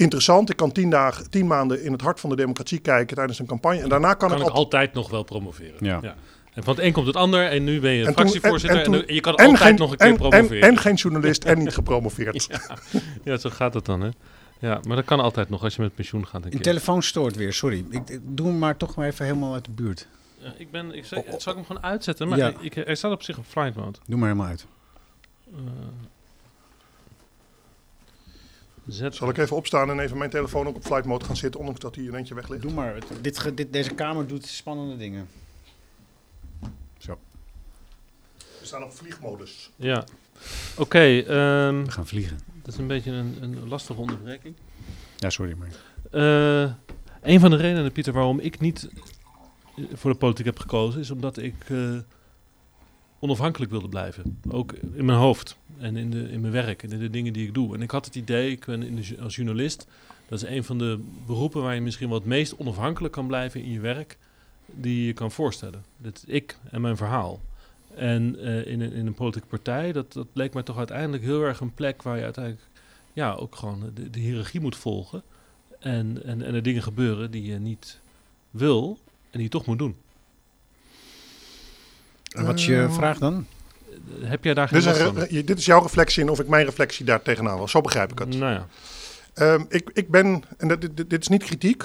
[0.00, 0.50] interessant.
[0.50, 3.46] Ik kan tien, dagen, tien maanden in het hart van de democratie kijken tijdens een
[3.46, 3.80] campagne.
[3.82, 5.74] En daarna kan, kan ik, ik altijd nog wel promoveren.
[5.80, 5.98] Ja.
[6.02, 6.14] ja.
[6.54, 8.92] En van het een komt het ander en nu ben je En fractievoorzitter en, en-
[8.94, 10.62] en toen- je kan en altijd geen- nog een keer en, promoveren.
[10.62, 12.46] En, en geen journalist en niet gepromoveerd.
[12.50, 12.76] ja.
[13.24, 14.08] ja, zo gaat het dan hè.
[14.58, 16.60] Ja, maar dat kan altijd nog als je met pensioen gaat een keer.
[16.60, 17.84] telefoon stoort weer, sorry.
[17.90, 20.08] Ik, ik doe hem maar toch maar even helemaal uit de buurt.
[20.38, 22.28] Ja, ik ben, ik, zal, zal ik hem gewoon uitzetten?
[22.28, 22.52] Maar Ja.
[22.60, 23.98] ik, hij staat op zich op flight mode.
[24.06, 24.66] Doe maar helemaal uit.
[25.52, 25.58] Eh,
[28.86, 29.14] zet.
[29.14, 31.80] Zal ik even opstaan en even mijn telefoon ook op flight mode gaan zitten, ondanks
[31.80, 32.62] dat hij in eentje weg ligt?
[32.62, 32.98] Doe maar.
[33.20, 35.28] Dit, dit, deze kamer doet spannende dingen.
[36.98, 37.18] Zo,
[38.38, 39.70] We staan op vliegmodus.
[39.76, 40.04] Ja.
[40.76, 42.38] Oké, ehm, we gaan vliegen.
[42.62, 44.54] dat is een beetje een, een lastige onderbreking.
[45.16, 45.68] Ja, sorry, maar...
[46.10, 46.72] Eh,
[47.22, 48.88] een van de redenen, Pieter, waarom ik niet
[49.76, 51.98] eh, voor de politiek heb gekozen, is omdat ik eh,
[53.20, 54.40] onafhankelijk wilde blijven.
[54.50, 57.46] Ook in mijn hoofd en in, de, in mijn werk en in de dingen die
[57.46, 57.74] ik doe.
[57.74, 59.86] En ik had het idee, ik ben in als journalist,
[60.28, 63.70] dat is een van de beroepen waar je misschien het meest onafhankelijk kan blijven in
[63.70, 64.18] je werk,
[64.66, 65.84] die je kan voorstellen.
[65.96, 67.40] Dat is ik en mijn verhaal.
[67.94, 71.42] En eh, in, een, in een politieke partij, dat, dat leek mij toch uiteindelijk heel
[71.42, 72.64] erg een plek waar je uiteindelijk
[73.12, 75.22] ja, ook gewoon de, de hiërarchie moet volgen.
[75.78, 78.00] En, en, en er dingen gebeuren die je niet
[78.50, 79.96] wil en die je toch moet doen.
[82.30, 83.46] En wat is je Ehm, vraag dan?
[84.22, 85.44] Eh, Heb jij daar geen Dit is, last een van?
[85.44, 87.70] dit is jouw reflectie in of ik mijn reflectie daar tegenaan was.
[87.70, 88.36] Zo begrijp ik het.
[88.36, 88.66] Nou ja.
[89.34, 91.84] Ehm, ik, ik ben, en dat, dit, dit is niet kritiek,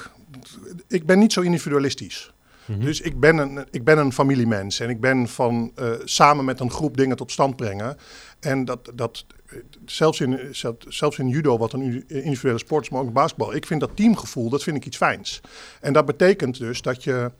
[0.87, 2.33] ik ben niet zo individualistisch.
[2.65, 2.79] Mhm.
[2.79, 6.59] Dus ik ben, een, ik ben een familiemens en ik ben van eh, samen met
[6.59, 7.97] een groep dingen tot stand brengen.
[8.39, 12.89] En dat, dat eh, zelfs, in, zelf- zelfs in judo, wat een individuele sport is,
[12.89, 13.55] maar ook basketbal.
[13.55, 15.41] Ik vind dat teamgevoel, dat vind ik iets fijns.
[15.81, 17.31] En dat betekent dus dat je,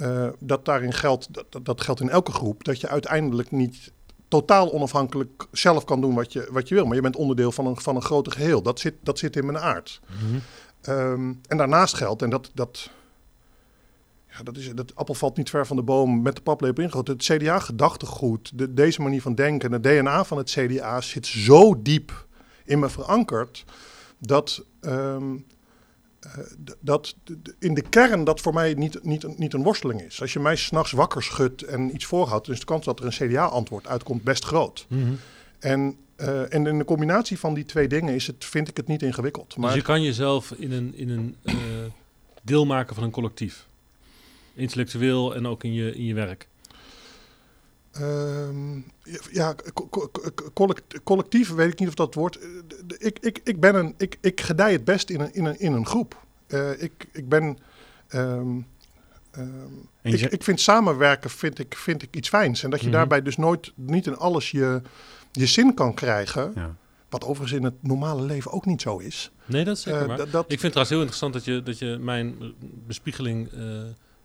[0.00, 3.92] eh, dat daarin geldt, dat, dat, geldt in elke groep, dat je uiteindelijk niet
[4.28, 6.84] totaal onafhankelijk zelf kan doen wat je, wat je wil.
[6.84, 8.62] Maar je bent onderdeel van een, van een groter geheel.
[8.62, 10.00] Dat zit, dat zit in mijn aard.
[10.06, 10.38] Mhm.
[10.80, 12.90] Ehm, en daarnaast geldt, en dat, dat,
[14.28, 17.14] ja, dat, is, dat appel valt niet ver van de boom met de paplepel ingegoten.
[17.14, 22.26] Het CDA-gedachtegoed, de, deze manier van denken, het DNA van het CDA zit zo diep
[22.64, 23.64] in me verankerd
[24.18, 25.40] dat, ehm, eh,
[26.80, 30.00] dat d- d- in de kern dat voor mij niet, niet, een- niet een worsteling
[30.02, 30.20] is.
[30.20, 33.04] Als je mij s'nachts wakker schudt en iets voorhoudt, dan is de kans dat er
[33.04, 34.86] een CDA-antwoord uitkomt best groot.
[34.88, 35.12] Mhm.
[35.58, 38.86] En, eh, en in de combinatie van die twee dingen is het, vind ik het
[38.86, 39.56] niet ingewikkeld.
[39.56, 41.54] Maar Dus je kan jezelf in een, in een eh,
[42.42, 43.66] deel maken van een collectief.
[44.54, 46.48] Intellectueel en ook in je, in je werk.
[47.92, 48.76] Ehm,
[49.32, 52.38] ja, co- co- co- collect- collectief weet ik niet of dat woord.
[52.38, 52.48] eh,
[52.98, 55.72] Ik, ik, ik, ben een, ik, ik gedij het best in een, in een, in
[55.72, 56.24] een groep.
[56.46, 57.58] Eh, ik, ik ben.
[58.08, 58.66] En
[60.02, 62.62] je ik, ik vind samenwerken vind ik, vind ik iets fijns.
[62.62, 62.94] En dat je Mhm.
[62.96, 64.82] daarbij dus nooit niet in alles je,
[65.32, 66.52] je zin kan krijgen.
[66.54, 66.74] Ja.
[67.08, 69.30] Wat overigens in het normale leven ook niet zo is.
[69.46, 70.18] Nee, dat is zeker Eh, waar.
[70.20, 72.54] Ik vind het trouwens heel interessant dat je, dat je mijn
[72.86, 73.50] bespiegeling,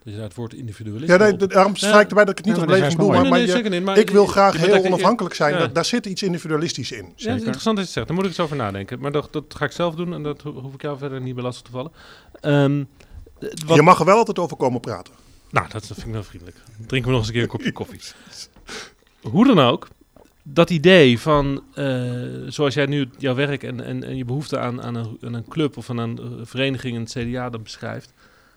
[0.06, 2.46] dat je daar het woord individualist Ja, nee, op- daarom sta ik erbij dat ik
[2.46, 3.32] het niet Ja, als maar dat is beleving doe.
[3.70, 3.82] mooi.
[3.82, 5.74] Maar, ik wil graag heel onafhankelijk zijn.
[5.74, 7.14] Daar, zit iets individualistisch in.
[7.16, 8.08] Ja, is interessant dat je het zegt.
[8.08, 9.00] Daar moet ik eens over nadenken.
[9.00, 11.36] Maar dat, dat ga ik zelf doen en dat ho- hoef ik jou verder niet
[11.36, 11.92] bij lastig te vallen.
[12.42, 12.84] Ehm,
[13.40, 15.14] eh, Je mag er wel altijd over komen praten.
[15.52, 16.58] Nou, dat vind ik wel vriendelijk.
[16.88, 18.00] Drinken we nog eens een keer een kopje koffie.
[19.32, 19.88] Hoe dan ook,
[20.44, 22.14] dat idee van, eh,
[22.48, 25.48] zoals jij nu jouw werk en, en, en je behoefte aan, aan, een, aan een
[25.48, 28.14] club of aan een eh, vereniging in het CDA dan beschrijft.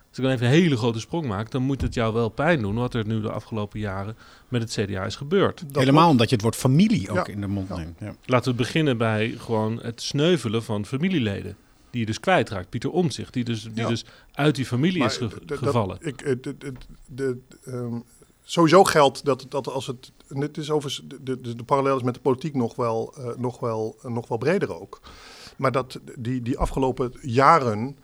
[0.08, 2.62] Als ik dan even een hele grote sprong maak, dan moet het jou wel pijn
[2.62, 4.16] doen wat er nu de afgelopen jaren
[4.48, 5.64] met het CDA is gebeurd.
[5.66, 7.32] Dat Helemaal omdat je het woord familie ook Ja.
[7.32, 7.98] in de mond neemt.
[8.00, 8.14] Ja.
[8.24, 11.56] Laten we beginnen bij gewoon het sneuvelen van familieleden.
[11.90, 12.68] Die je dus kwijtraakt.
[12.68, 13.88] Pieter Omtzigt, die dus, die Ja.
[13.88, 15.96] dus uit die familie is ge- gevallen.
[16.00, 16.34] ik, eh,
[17.06, 17.98] de, ehm,
[18.44, 20.12] sowieso geldt dat, dat als het.
[20.28, 21.06] En dit is overigens.
[21.20, 24.38] De, de, de parallel is met de politiek nog wel, eh, nog wel, nog wel
[24.38, 25.00] breder ook.
[25.56, 27.96] Maar dat die, die afgelopen jaren.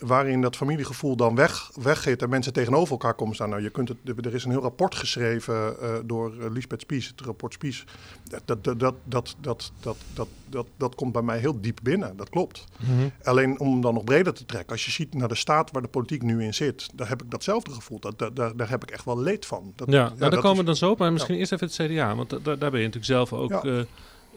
[0.00, 3.48] Waarin dat familiegevoel dan weg, weggeeft en mensen tegenover elkaar komen staan.
[3.50, 7.06] Nou, je kunt het, er is een heel rapport geschreven eh, door eh, Lisbeth Spies,
[7.06, 7.84] het rapport Spies.
[8.24, 9.70] Dat, dat, dat, dat, dat, dat,
[10.14, 12.64] dat, dat, dat, komt bij mij heel diep binnen, dat klopt.
[12.80, 13.08] Mhm.
[13.22, 14.72] Alleen om hem dan nog breder te trekken.
[14.72, 17.30] Als je ziet naar de staat waar de politiek nu in zit, daar heb ik
[17.30, 18.00] datzelfde gevoel.
[18.00, 19.72] Dat, dat, daar, daar heb ik echt wel leed van.
[19.76, 20.98] Dat, Ja, nou, daar komen we dan zo op.
[20.98, 22.14] Maar misschien eerst even het CDA.
[22.14, 23.62] Want da- da- daar ben je natuurlijk zelf ook Ja.
[23.62, 23.80] eh,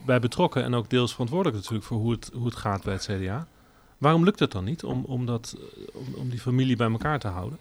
[0.05, 0.63] bij betrokken.
[0.63, 3.47] En ook deels verantwoordelijk natuurlijk voor hoe het, hoe het gaat bij het CDA.
[4.03, 5.55] Waarom lukt het dan niet om, om, dat,
[6.15, 7.59] om, die familie bij elkaar te houden?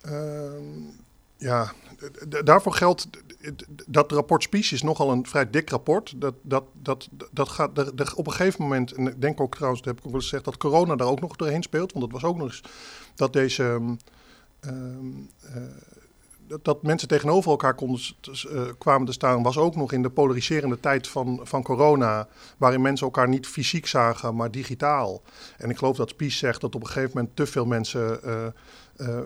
[0.00, 0.62] Ehm,
[1.36, 1.72] ja,
[2.44, 3.08] daarvoor geldt
[3.86, 6.20] dat rapport Spies is nogal een vrij dik rapport.
[6.20, 9.90] Dat, dat, dat, dat gaat op een gegeven moment, en ik denk ook trouwens, dat
[9.90, 11.92] heb ik ook wel gezegd, dat corona daar ook nog doorheen speelt.
[11.92, 12.62] Want het was ook nog eens
[13.14, 13.62] dat deze.
[13.62, 13.94] ehm,
[14.60, 15.06] ehm,
[15.40, 15.62] eh,
[16.62, 18.00] dat, mensen tegenover elkaar konden,
[18.50, 22.82] eh, kwamen te staan, was ook nog in de polariserende tijd van, van corona, waarin
[22.82, 25.22] mensen elkaar niet fysiek zagen, maar digitaal.
[25.58, 28.46] En ik geloof dat Spies zegt dat op een gegeven moment te veel mensen eh,
[28.96, 29.16] eh,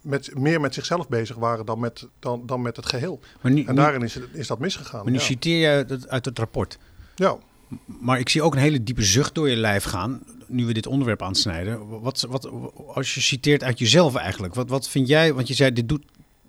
[0.00, 3.20] met, meer met zichzelf bezig waren dan met, dan, dan met het geheel.
[3.40, 5.02] Maar nu, En daarin is, is dat misgegaan.
[5.02, 5.24] maar nu ja.
[5.24, 6.78] citeer je uit het rapport.
[7.14, 7.38] ja.
[7.84, 10.86] Maar ik zie ook een hele diepe zucht door je lijf gaan, nu we dit
[10.86, 12.00] onderwerp aansnijden.
[12.00, 12.50] Wat, wat,
[12.86, 16.04] als je citeert uit jezelf eigenlijk, wat, wat vind jij, want je zei, dit doet,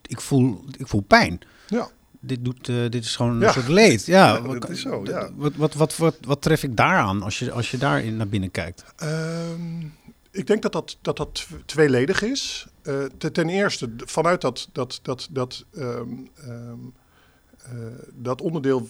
[0.06, 1.40] ik voel, ik voel pijn.
[1.68, 1.90] Ja.
[2.20, 3.52] Dit, doet, eh, dit is gewoon een Ja.
[3.52, 4.06] soort leed.
[4.06, 5.30] Ja, dat is zo, ja.
[5.36, 8.28] Wat, wat, wat, wat, wat tref ik daaraan als je, als je daar in naar
[8.28, 8.84] binnen kijkt?
[8.96, 9.80] Ehm,
[10.32, 12.68] ik denk dat dat, dat, dat tw- tweeledig is.
[12.82, 16.08] Eh, te- ten eerste, vanuit dat, dat, dat, dat, ehm,
[16.48, 16.78] ehm,
[17.70, 17.76] eh,
[18.14, 18.88] dat onderdeel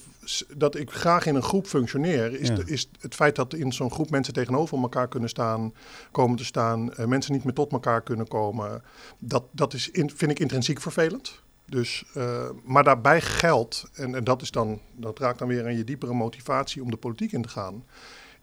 [0.58, 2.56] dat ik graag in een groep functioneer, is, Ja.
[2.56, 5.74] de- is het feit dat in zo'n groep mensen tegenover elkaar kunnen staan,
[6.12, 8.84] komen te staan, eh, mensen niet meer tot elkaar kunnen komen.
[9.20, 11.42] Dat, dat is in, vind ik intrinsiek vervelend.
[11.66, 15.78] Dus, eh, maar daarbij geldt, en, en dat is dan, dat raakt dan weer aan
[15.78, 17.84] je diepere motivatie om de politiek in te gaan.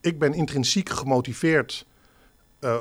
[0.01, 1.87] Ik ben intrinsiek gemotiveerd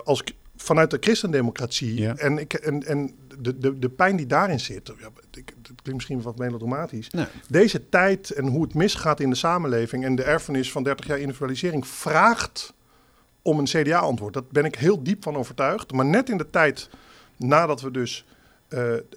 [0.03, 0.33] als, k-
[0.65, 2.01] vanuit de christendemocratie.
[2.01, 2.15] Ja.
[2.15, 5.93] En, ik, en, en de, de, de pijn die daarin zit, ja, ik, het klinkt
[5.93, 7.09] misschien wat melodramatisch.
[7.09, 7.25] Nee.
[7.49, 11.19] Deze tijd en hoe het misgaat in de samenleving en de erfenis van 30 jaar
[11.19, 12.73] individualisering vraagt
[13.41, 14.33] om een CDA-antwoord.
[14.33, 15.91] Dat ben ik heel diep van overtuigd.
[15.91, 16.89] Maar net in de tijd
[17.37, 18.25] nadat we dus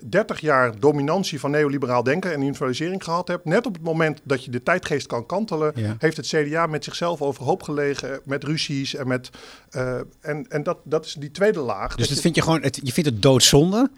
[0.09, 4.44] 30 jaar dominantie van neoliberaal denken en individualisering gehad hebben, net op het moment dat
[4.44, 5.97] je de tijdgeest kan kantelen, Ja.
[5.99, 9.31] heeft het CDA met zichzelf overhoop gelegen, met ruzies en met.
[9.71, 11.94] eh, en en dat, dat is die tweede laag.
[11.97, 13.90] Dus dat je- vind je gewoon, het, je vindt het doodzonde.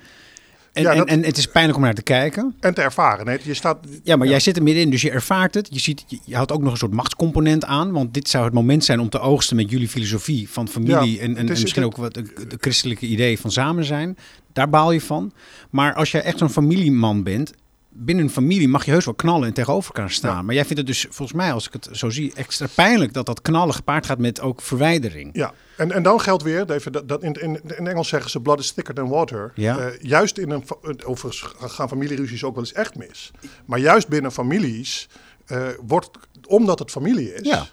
[0.73, 2.55] En, Ja, en, dat- en het is pijnlijk om naar te kijken.
[2.61, 3.25] En te ervaren.
[3.27, 5.69] Nee, je staat, Ja, maar jij zit er middenin, dus je ervaart het.
[5.71, 7.93] Je, ziet, je, je houdt ook nog een soort machtscomponent aan.
[7.93, 11.15] Want dit zou het moment zijn om te oogsten met jullie filosofie van familie.
[11.17, 13.85] Ja, en, en, is- en misschien het- ook wat de, de christelijke idee van samen
[13.85, 14.17] zijn.
[14.53, 15.33] Daar baal je van.
[15.71, 17.53] Maar als jij echt zo'n familieman bent.
[17.93, 20.37] Binnen een familie mag je heus wel knallen en tegenover elkaar staan.
[20.37, 20.43] Ja.
[20.43, 23.27] Maar jij vindt het dus, volgens mij, als ik het zo zie, extra pijnlijk dat
[23.27, 25.31] dat knallen gepaard gaat met ook verwijdering.
[25.33, 28.41] Ja, en, en dan geldt weer, even, dat, dat in, in, in Engels zeggen ze
[28.41, 29.53] blood is thicker than water.
[29.55, 29.79] Ja.
[29.79, 30.65] Eh, juist in een,
[31.05, 33.31] overigens gaan familieruzies ook wel eens echt mis.
[33.65, 35.09] Maar juist binnen families
[35.47, 36.11] eh, wordt,
[36.47, 37.67] omdat het familie is, Ja.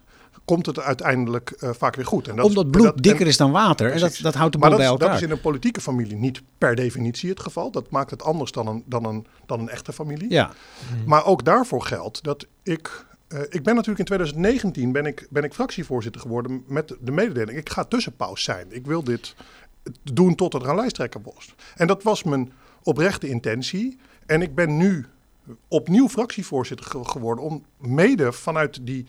[0.48, 2.28] Komt het uiteindelijk eh, vaak weer goed.
[2.28, 3.92] En dat Omdat bloed dat- en- dikker is dan water.
[3.92, 5.16] En dat, dat houdt de maar boel dat, bij is- dat elkaar.
[5.16, 7.72] is in een politieke familie niet per definitie het geval.
[7.72, 10.32] Dat maakt het anders dan een, dan een, dan een echte familie.
[10.32, 10.52] Ja,
[11.06, 13.06] Maar ook daarvoor geldt dat ik.
[13.28, 17.58] eh, ik ben natuurlijk in 2019 ben ik, ben ik fractievoorzitter geworden met de mededeling.
[17.58, 18.68] Ik ga tussenpaus zijn.
[18.70, 19.36] Ik wil dit
[20.04, 21.56] doen tot er een lijsttrekker was.
[21.76, 22.52] En dat was mijn
[22.84, 23.98] oprechte intentie.
[24.26, 25.06] En ik ben nu
[25.68, 29.06] opnieuw fractievoorzitter ge- geworden om mede vanuit die,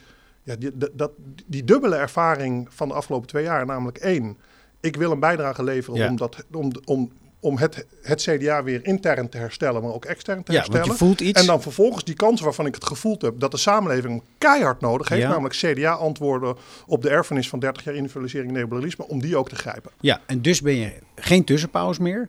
[0.49, 1.13] ja, die, dat-
[1.47, 4.37] die dubbele ervaring van de afgelopen twee jaar, namelijk één,
[4.81, 6.09] ik wil een bijdrage leveren Ja.
[6.09, 10.43] om, dat, om, om om het, het CDA weer intern te herstellen, maar ook extern
[10.43, 10.99] te Ja, want herstellen.
[10.99, 11.41] je voelt iets.
[11.41, 15.09] En dan vervolgens die kansen waarvan ik het gevoeld heb dat de samenleving keihard nodig
[15.09, 15.29] heeft, Ja.
[15.29, 16.57] namelijk CDA-antwoorden
[16.87, 19.91] op de erfenis van 30 jaar individualisering en neoliberalisme, om die ook te grijpen.
[20.01, 22.29] Ja, en dus ben je geen tussenpauze meer.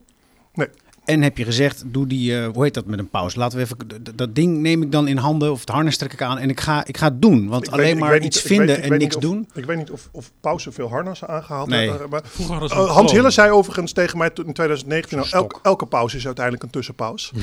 [0.54, 0.68] Nee.
[1.10, 3.38] En heb je gezegd, doe die, eh, hoe heet dat met een pauze?
[3.40, 3.78] Laten we even,
[4.16, 6.60] dat ding neem ik dan in handen of het harnas trek ik aan en ik
[6.60, 7.48] ga, ik ga het doen.
[7.48, 9.48] Want Ik alleen weet- maar niet- iets ik weet- vinden ik en niks of- doen.
[9.54, 11.88] Ik weet niet of, of pauze veel harnassen aangehaald Nee.
[12.10, 13.10] Maar, eh, Hans kroon.
[13.10, 17.32] Hille zei overigens tegen mij in 2019, nou, elke, elke pauze is uiteindelijk een tussenpauze.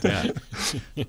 [0.00, 0.22] Ja.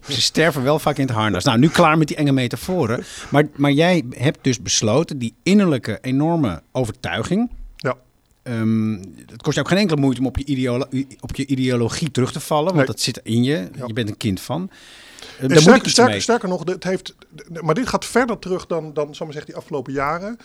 [0.07, 1.43] Ze sterven wel vaak in het harnas.
[1.43, 3.03] Nou, nu klaar met die enge metaforen.
[3.29, 7.49] Maar, maar jij hebt dus besloten die innerlijke enorme overtuiging.
[8.43, 8.91] Ehm,
[9.25, 10.87] het kost je ook geen enkele moeite om op je, ideolo-
[11.19, 12.65] op je ideologie terug te vallen.
[12.65, 12.85] Want Nee.
[12.85, 13.69] dat zit in je.
[13.75, 13.85] Ja.
[13.87, 14.69] Je bent een kind van.
[15.37, 17.15] Eh, En daar moet ik sterker, iets sterker, nog, het heeft,
[17.61, 20.37] maar dit gaat verder terug dan, dan maar zeggen, die afgelopen jaren.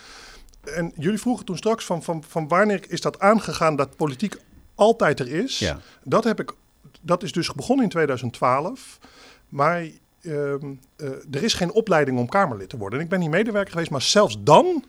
[0.64, 4.37] En jullie vroegen toen straks van, van, van wanneer is dat aangegaan dat politiek
[4.74, 5.58] altijd er is.
[5.58, 5.80] Ja.
[6.04, 6.52] Dat, heb ik,
[7.00, 8.98] dat is dus begonnen in 2012.
[9.48, 9.87] Maar
[10.22, 12.98] ehm, eh, er is geen opleiding om Kamerlid te worden.
[12.98, 14.84] En ik ben hier medewerker geweest, maar zelfs dan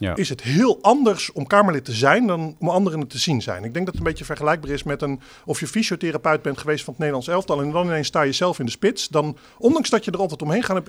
[0.00, 0.16] Ja.
[0.16, 3.64] is het heel anders om Kamerlid te zijn dan om anderen het te zien zijn.
[3.64, 6.84] Ik denk dat het een beetje vergelijkbaar is met een, of je fysiotherapeut bent geweest
[6.84, 9.08] van het Nederlands elftal en dan ineens sta je zelf in de spits.
[9.08, 10.82] Dan, ondanks dat je er altijd omheen gaat,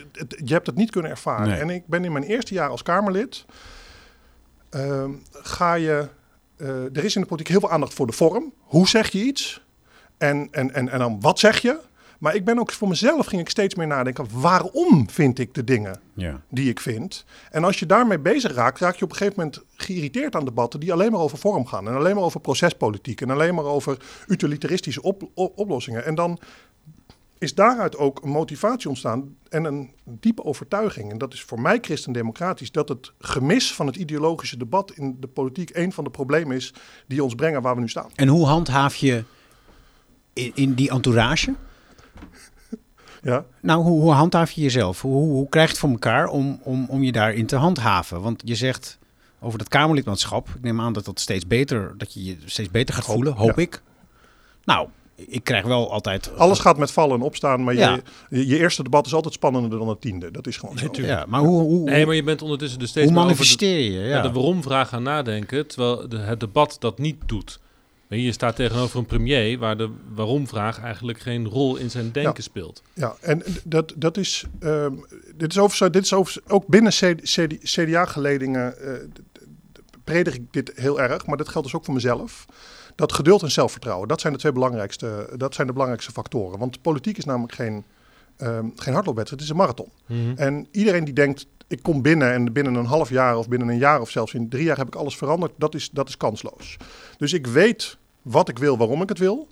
[0.43, 1.47] je hebt het niet kunnen ervaren.
[1.47, 1.59] Nee.
[1.59, 3.45] En ik ben in mijn eerste jaar als Kamerlid,
[4.69, 6.07] ehm, ga je,
[6.57, 8.53] eh, er is in de politiek heel veel aandacht voor de vorm.
[8.59, 9.61] Hoe zeg je iets?
[10.17, 11.79] En, en, en, en dan wat zeg je?
[12.21, 15.63] Maar ik ben ook voor mezelf ging ik steeds meer nadenken, waarom vind ik de
[15.63, 16.41] dingen Ja.
[16.49, 17.25] die ik vind.
[17.51, 20.79] En als je daarmee bezig raakt, raak je op een gegeven moment geïrriteerd aan debatten
[20.79, 21.87] die alleen maar over vorm gaan.
[21.87, 23.21] En alleen maar over procespolitiek.
[23.21, 26.05] En alleen maar over utilitaristische op- op- oplossingen.
[26.05, 26.39] En dan
[27.37, 31.11] is daaruit ook een motivatie ontstaan en een diepe overtuiging.
[31.11, 32.71] En dat is voor mij christendemocratisch.
[32.71, 36.73] Dat het gemis van het ideologische debat in de politiek een van de problemen is
[37.07, 38.09] die ons brengen waar we nu staan.
[38.15, 39.23] En hoe handhaaf je
[40.33, 41.53] in, in die entourage?
[43.23, 43.45] Ja?
[43.61, 45.01] Nou, hoe, hoe handhaaf je jezelf?
[45.01, 48.21] Hoe, hoe, krijg je het voor elkaar om, om, om je daarin te handhaven?
[48.21, 48.97] Want je zegt
[49.39, 50.47] over dat Kamerlidmaatschap.
[50.49, 53.33] Ik neem aan dat dat steeds beter, dat je je steeds beter gaat Hoop, voelen,
[53.33, 53.61] hoop ja.
[53.61, 53.81] ik.
[54.65, 56.37] Nou, ik krijg wel altijd.
[56.37, 57.99] Alles gaat met vallen en opstaan, maar Ja.
[58.29, 60.31] je, je, eerste debat is altijd spannender dan het tiende.
[60.31, 60.87] Dat is gewoon zo.
[60.91, 63.41] Ja, maar hoe, hoe, Nee, maar je bent ondertussen dus steeds hoe meer over de-
[63.43, 64.07] manifesteer je?
[64.07, 64.21] Ja.
[64.21, 67.59] de waarom-vraag gaan nadenken, terwijl de, het debat dat niet doet.
[68.19, 72.83] Je staat tegenover een premier waar de waarom-vraag eigenlijk geen rol in zijn denken speelt.
[72.93, 74.95] Ja, en dat, dat is, ehm,
[75.35, 76.91] dit is, over, dit is over, ook binnen
[77.61, 78.93] CDA-geledingen eh,
[80.03, 82.45] predik ik dit heel erg, maar dat geldt dus ook voor mezelf.
[82.95, 86.59] Dat geduld en zelfvertrouwen, dat zijn de twee belangrijkste, dat zijn de belangrijkste factoren.
[86.59, 87.83] Want politiek is namelijk geen,
[88.37, 89.91] ehm, geen hardloopwedstrijd, het is een marathon.
[90.35, 93.77] En iedereen die denkt, ik kom binnen en binnen een half jaar of binnen een
[93.77, 96.77] jaar of zelfs in drie jaar heb ik alles veranderd, dat is, dat is kansloos.
[97.17, 99.47] Dus ik weet wat ik wil, waarom ik het wil.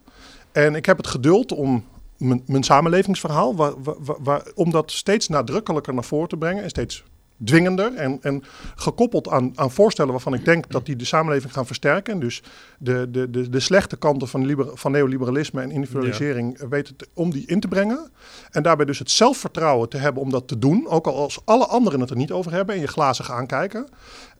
[0.52, 1.86] En ik heb het geduld om
[2.18, 3.74] mijn, mijn samenlevingsverhaal, waar,
[4.20, 7.04] waar, om dat steeds nadrukkelijker naar voren te brengen en steeds
[7.44, 8.44] dwingender en, en
[8.76, 12.14] gekoppeld aan, aan voorstellen waarvan ik denk dat die de samenleving gaan versterken.
[12.14, 12.44] En dus
[12.78, 17.32] de, de, de, de slechte kanten van, liber, van neoliberalisme en individualisering weten te- om
[17.32, 18.10] die in te brengen.
[18.52, 21.66] En daarbij dus het zelfvertrouwen te hebben om dat te doen, ook al als alle
[21.66, 23.88] anderen het er niet over hebben en je glazig aankijken.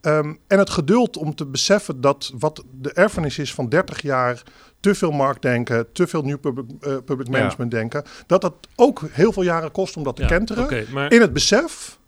[0.02, 4.44] Ehm, en het geduld om te beseffen dat wat de erfenis is van 30 jaar
[4.80, 7.32] te veel marktdenken, te veel nieuw public, eh, public Ja.
[7.38, 10.86] management denken, dat dat ook heel veel jaren kost om dat te Ja, kenteren.
[10.94, 12.00] maar In het besef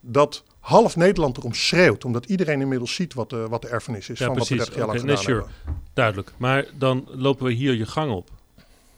[0.00, 4.18] dat half Nederland erom schreeuwt, omdat iedereen inmiddels ziet wat de, wat de erfenis is
[4.18, 4.74] Ja, van wat we precies.
[4.74, 5.54] 30 jaar lang Oké, gedaan nee, sure.
[5.64, 5.82] hebben.
[5.94, 6.32] duidelijk.
[6.36, 8.28] Maar dan lopen we hier je gang op.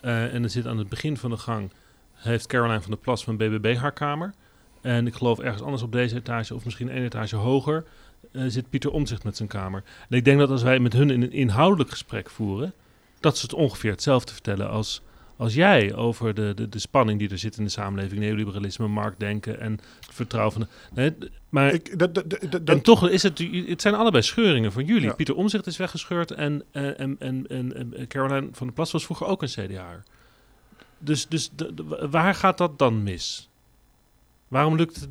[0.00, 1.70] Eh, en er zit aan het begin van de gang,
[2.14, 4.34] heeft Caroline van der Plas van BBB haar kamer.
[4.80, 7.84] En ik geloof ergens anders op deze etage, of misschien één etage hoger,
[8.32, 9.82] eh, zit Pieter Omzicht met zijn kamer.
[10.08, 12.72] En ik denk dat als wij met hun in een inhoudelijk gesprek voeren,
[13.20, 15.02] dat ze het ongeveer hetzelfde vertellen als,
[15.36, 19.60] als jij over de, de, de spanning die er zit in de samenleving, neoliberalisme, marktdenken
[19.60, 20.68] en het vertrouwen van de.
[20.94, 24.72] Nee, maar Ik, dat, dat, dat, dat- en toch is het, het zijn allebei scheuringen
[24.72, 25.02] van jullie.
[25.08, 25.14] Ja.
[25.14, 29.04] Pieter Omzicht is weggescheurd en, eh, en, en, en, en Caroline van der Plas was
[29.04, 30.02] vroeger ook een CDA'er.
[30.98, 33.48] Dus, dus de- de- waar gaat dat dan mis?
[34.48, 35.08] Waarom lukt het?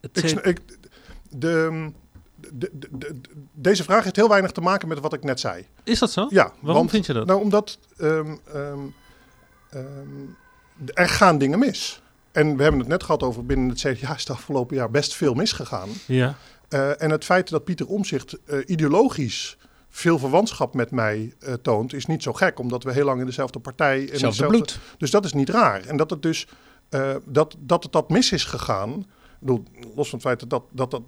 [0.00, 0.60] het ik, ik,
[1.30, 1.90] de,
[2.52, 3.20] de, de- de-
[3.52, 5.66] deze vraag heeft heel weinig te maken met wat ik net zei.
[5.84, 6.26] is dat zo?
[6.30, 7.26] Ja, Waarom want- vind je dat?
[7.26, 8.78] Nou, omdat ehm, ehm,
[9.70, 9.84] ehm,
[10.94, 12.02] er gaan dingen mis.
[12.32, 15.14] En we hebben het net gehad over binnen het CDA is het afgelopen jaar best
[15.14, 15.88] veel misgegaan.
[16.06, 16.34] ja.
[16.68, 19.56] Eh, en het feit dat Pieter Omzicht ideologisch
[19.88, 23.26] veel verwantschap met mij eh, toont, is niet zo gek, omdat we heel lang in
[23.26, 23.98] dezelfde partij.
[24.00, 24.78] Hetzelfde dezelfde- bloed.
[24.98, 25.84] Dus dat is niet raar.
[25.86, 26.46] En dat het dus
[26.88, 29.06] eh, dat, dat het dat mis is gegaan, ik
[29.38, 29.64] bedoel,
[29.94, 31.02] los van het feit dat dat, dat dat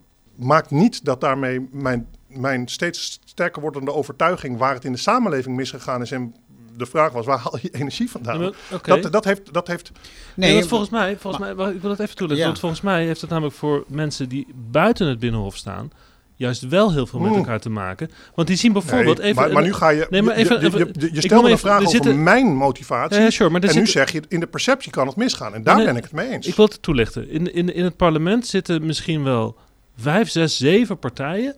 [0.45, 5.57] maakt niet dat daarmee mijn mijn steeds sterker wordende overtuiging waar het in de samenleving
[5.57, 6.11] misgegaan is.
[6.11, 6.35] En
[6.77, 8.41] de vraag was, waar haal je energie vandaan?
[8.41, 9.91] Ja, dat, dat, heeft, dat heeft
[10.35, 12.37] Nee, want volgens mij, volgens mij, ik wil dat even toelichten.
[12.39, 12.47] Ja.
[12.47, 15.91] Want volgens mij heeft het namelijk voor mensen die buiten het Binnenhof staan,
[16.37, 17.39] juist wel heel veel met Oeh.
[17.39, 18.11] elkaar te maken.
[18.35, 19.43] Want die zien bijvoorbeeld Nee, even.
[19.43, 20.07] maar, maar nu ga je.
[20.11, 21.91] Nee, maar je- even- je, je, je, ik wil stelde maar een vraag er over
[21.93, 23.17] zitten- mijn motivatie.
[23.19, 25.55] Ja, ja, sure, maar en nu zitten- zeg je, in de perceptie kan het misgaan.
[25.55, 26.47] En daar Nee, ben ik het mee eens.
[26.47, 27.29] Ik wil het toelichten.
[27.31, 29.57] In, in, in het parlement zitten misschien wel
[30.03, 31.57] vijf, zes, zeven partijen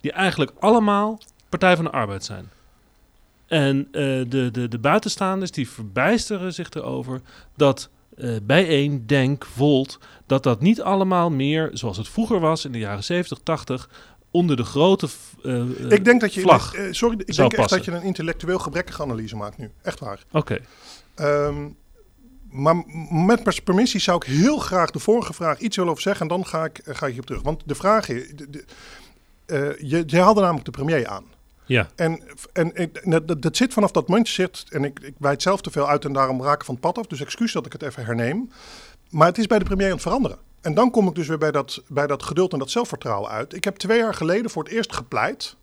[0.00, 1.18] die eigenlijk allemaal
[1.48, 2.50] Partij van de Arbeid zijn.
[3.46, 7.20] En eh, de, de, de buitenstaanders die verbijsteren zich erover
[7.56, 12.72] dat eh bijeen, Denk, Volt, dat dat niet allemaal meer zoals het vroeger was in
[12.72, 13.88] de jaren 70, 80
[14.30, 15.08] onder de grote
[15.42, 16.40] eh, ik denk dat je.
[16.40, 16.74] vlag.
[16.90, 17.76] sorry, ik denk echt passen.
[17.76, 19.70] dat je een intellectueel gebrekkige analyse maakt nu.
[19.82, 20.24] Echt waar.
[20.32, 20.58] Oké,
[21.18, 21.68] Ehm,
[22.50, 22.76] maar
[23.10, 26.22] met permissie zou ik heel graag de vorige vraag iets willen over zeggen.
[26.22, 27.42] En dan ga ik, eh, ga ik hierop terug.
[27.42, 28.28] Want de vraag is.
[28.34, 28.64] de- de-
[29.46, 31.24] eh, je, je haalde namelijk de premier aan.
[31.66, 31.88] ja.
[31.96, 32.22] En,
[32.52, 34.64] en, ik- dat, zit vanaf dat moment zit.
[34.70, 37.06] En ik, ik wijd zelf te veel uit en daarom raken van het pad af.
[37.06, 38.50] Dus excuus dat ik het even herneem.
[39.10, 40.38] Maar het is bij de premier aan het veranderen.
[40.60, 43.54] En dan kom ik dus weer bij dat, bij dat geduld en dat zelfvertrouwen uit.
[43.54, 45.56] Ik heb twee jaar geleden voor het eerst gepleit.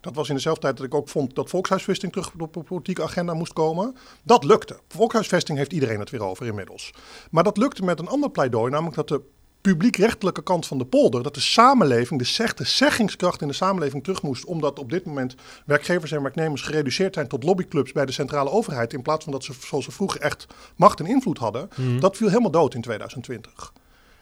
[0.00, 3.02] Dat was in dezelfde tijd dat ik ook vond dat volkshuisvesting terug op de politieke
[3.02, 3.96] agenda moest komen.
[4.22, 4.78] Dat lukte.
[4.88, 6.90] Volkshuisvesting heeft iedereen het weer over inmiddels.
[7.30, 9.22] Maar dat lukte met een ander pleidooi, namelijk dat de
[9.60, 14.04] publiek-rechtelijke kant van de polder, dat de samenleving, de, zeg, de zeggingskracht in de samenleving
[14.04, 15.34] terug moest, omdat op dit moment
[15.66, 19.44] werkgevers en werknemers gereduceerd zijn tot lobbyclubs bij de centrale overheid, in plaats van dat
[19.44, 20.46] ze zoals ze vroeger echt
[20.76, 21.68] macht en invloed hadden.
[22.00, 23.72] Dat viel helemaal dood in 2020.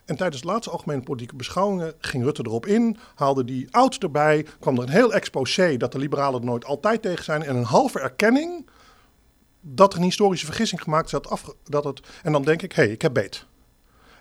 [0.07, 4.47] En tijdens de laatste algemene politieke beschouwingen ging Rutte erop in, haalde die oud erbij,
[4.61, 7.65] kwam er een heel exposé dat de liberalen er nooit altijd tegen zijn en een
[7.65, 8.67] halve erkenning
[9.61, 11.11] dat er een historische vergissing gemaakt is.
[11.11, 13.47] Dat, afge- dat het, en dan denk ik, hé, hey, ik heb beet.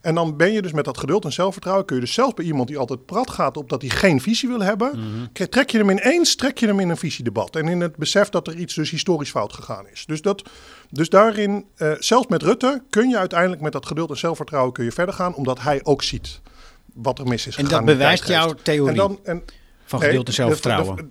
[0.02, 2.46] En dan ben je dus met dat geduld en zelfvertrouwen, kun je dus zelfs bij
[2.46, 4.92] iemand die altijd prat gaat op dat hij geen visie wil hebben,
[5.34, 7.56] ke- trek je hem ineens, trek je hem in een visiedebat.
[7.56, 10.06] En in het besef dat er iets dus historisch fout gegaan is.
[10.06, 10.44] Dus, dat,
[10.90, 14.84] dus daarin, eh, zelfs met Rutte, kun je uiteindelijk met dat geduld en zelfvertrouwen kun
[14.84, 16.42] je verder gaan, omdat hij ook ziet
[16.94, 17.86] wat er mis is En gegaan.
[17.86, 19.44] dat bewijst jouw theorie En dan, en,
[19.86, 21.10] van geduld en zelfvertrouwen.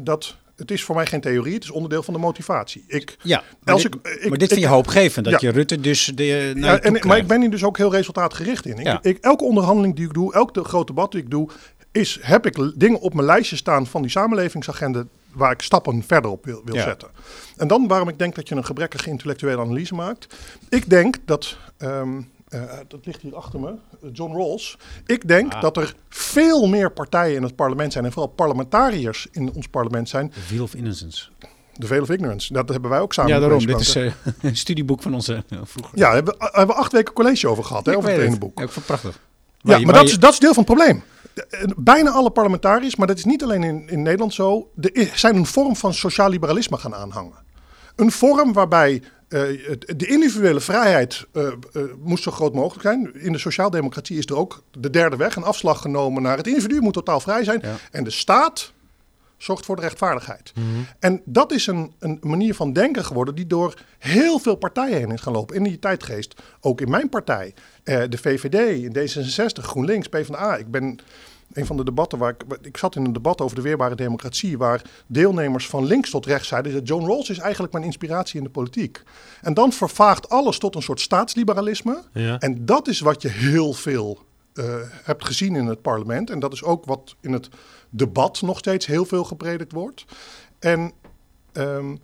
[0.00, 2.84] dat- Het is voor mij geen theorie, het is onderdeel van de motivatie.
[2.86, 5.48] Ik, Ja, maar als dit, ik- ik- maar dit vind je hoopgevend, dat Ja.
[5.48, 8.66] je Rutte dus de, naar ja, en, maar ik ben hier dus ook heel resultaatgericht
[8.66, 8.78] in.
[8.78, 8.98] Ik, Ja.
[9.02, 11.48] ik, elke onderhandeling die ik doe, elk grote debat die ik doe,
[11.92, 15.04] is, heb ik dingen op mijn lijstje staan van die samenlevingsagenda
[15.34, 16.82] waar ik stappen verder op wil, wil Ja.
[16.82, 17.08] zetten.
[17.56, 20.34] En dan waarom ik denk dat je een gebrekkige intellectuele analyse maakt.
[20.68, 23.74] Ik denk dat, ehm, eh, dat ligt hier achter me,
[24.12, 24.78] John Rawls.
[25.06, 25.60] Ik denk Ah.
[25.60, 30.08] dat er veel meer partijen in het parlement zijn en vooral parlementariërs in ons parlement
[30.08, 30.30] zijn.
[30.30, 31.28] The Wheel of Innocence.
[31.78, 33.66] The Veil of Ignorance, dat hebben wij ook samen Ja, daarom.
[33.66, 34.12] Dit is eh,
[34.42, 35.98] een studieboek van onze eh, vroeger.
[35.98, 38.58] Ja, hebben, we- hebben we acht weken college over gehad, hè, over het ene boek.
[38.58, 39.20] Ja, ik vond het prachtig.
[39.60, 41.02] Ja, je- maar dat je- is, dat is deel van het probleem.
[41.34, 45.36] Eh, Bijna alle parlementariërs, maar dat is niet alleen in, in Nederland zo, de, zijn
[45.36, 47.42] een vorm van sociaal liberalisme gaan aanhangen.
[47.96, 49.40] Een vorm waarbij eh,
[49.96, 51.48] de individuele vrijheid eh,
[52.02, 53.14] moest zo groot mogelijk zijn.
[53.14, 56.80] In de sociaaldemocratie is er ook de derde weg, een afslag genomen naar het individu
[56.80, 57.60] moet totaal vrij zijn.
[57.62, 57.74] Ja.
[57.90, 58.72] En de staat
[59.36, 60.52] zorgt voor de rechtvaardigheid.
[60.98, 65.10] En dat is een, een manier van denken geworden die door heel veel partijen heen
[65.10, 65.56] is gaan lopen.
[65.56, 70.56] In die tijdgeest, ook in mijn partij, eh, de VVD, in D66, GroenLinks, PvdA.
[70.56, 70.98] Ik ben
[71.52, 74.58] een van de debatten waar ik, ik zat in een debat over de weerbare democratie,
[74.58, 78.44] waar deelnemers van links tot rechts zeiden dat John Rawls is eigenlijk mijn inspiratie in
[78.44, 79.02] de politiek.
[79.42, 82.02] En dan vervaagt alles tot een soort staatsliberalisme.
[82.12, 82.38] Ja.
[82.38, 84.18] En dat is wat je heel veel
[84.54, 86.30] eh, hebt gezien in het parlement.
[86.30, 87.48] En dat is ook wat in het
[87.96, 90.04] debat nog steeds heel veel gepredikt wordt.
[90.58, 90.92] En
[91.52, 91.96] ehm,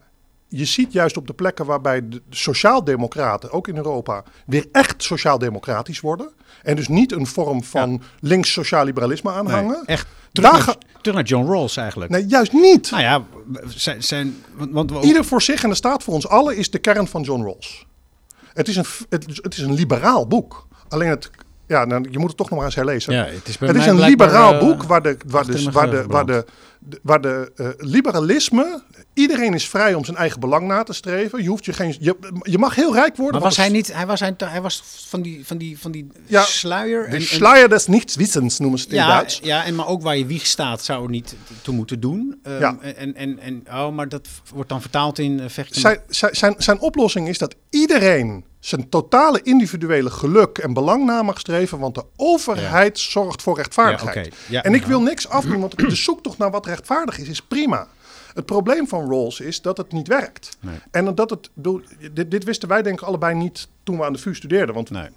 [0.48, 6.00] je ziet juist op de plekken waarbij de sociaaldemocraten, ook in Europa, weer echt sociaaldemocratisch
[6.00, 6.32] worden.
[6.62, 9.72] En dus niet een vorm van links sociaal liberalisme aanhangen.
[9.72, 12.10] Nee, echt terug, Daar naar, terug naar John Rawls eigenlijk.
[12.10, 12.90] Nee, juist niet.
[12.90, 13.24] Nou ja,
[13.66, 16.78] zijn, zijn, want, want Ieder voor zich en de staat voor ons allen is de
[16.78, 17.86] kern van John Rawls.
[18.52, 20.66] Het is een, het is een liberaal boek.
[20.88, 21.30] Alleen het,
[21.70, 23.12] ja, nou, je moet het toch nog maar eens herlezen.
[23.12, 25.64] ja, het is, bij Het is mij een liberaal eh, boek waar de, waar in
[25.64, 26.44] de, waar de, waar de,
[27.02, 28.82] waar de liberalisme,
[29.14, 31.42] iedereen is vrij om zijn eigen belang na te streven.
[31.42, 33.34] Je, hoeft je, geen, je, je mag heel rijk worden.
[33.40, 35.90] Maar was hij het- niet, hij was, hij, hij was van die, van die, van
[35.90, 37.10] die Ja, sluier.
[37.10, 39.40] De en- Schleier des Nichtwissens noemen ze het in ja, Duits.
[39.42, 42.38] ja, en maar ook waar je wieg staat zou er niet toe moeten doen.
[42.42, 42.76] Ehm, Ja.
[42.96, 45.80] en, en, en, oh, maar dat wordt dan vertaald in eh, vechten.
[45.80, 51.22] Zijn, zijn, zijn, zijn oplossing is dat iedereen zijn totale individuele geluk en belang na
[51.22, 54.14] mag streven, want de overheid zorgt voor rechtvaardigheid.
[54.14, 54.30] Ja, oké.
[54.48, 54.88] Ja, en ik ja.
[54.88, 57.88] wil niks afdoen, want de zoektocht naar wat rechtvaardig is, is prima.
[58.34, 60.56] Het probleem van Rawls is dat het niet werkt.
[60.60, 60.78] Nee.
[60.90, 61.50] En dat het,
[62.12, 64.74] dit, dit wisten wij denk ik allebei niet toen we aan de VU studeerden.
[64.74, 65.08] Want Nee.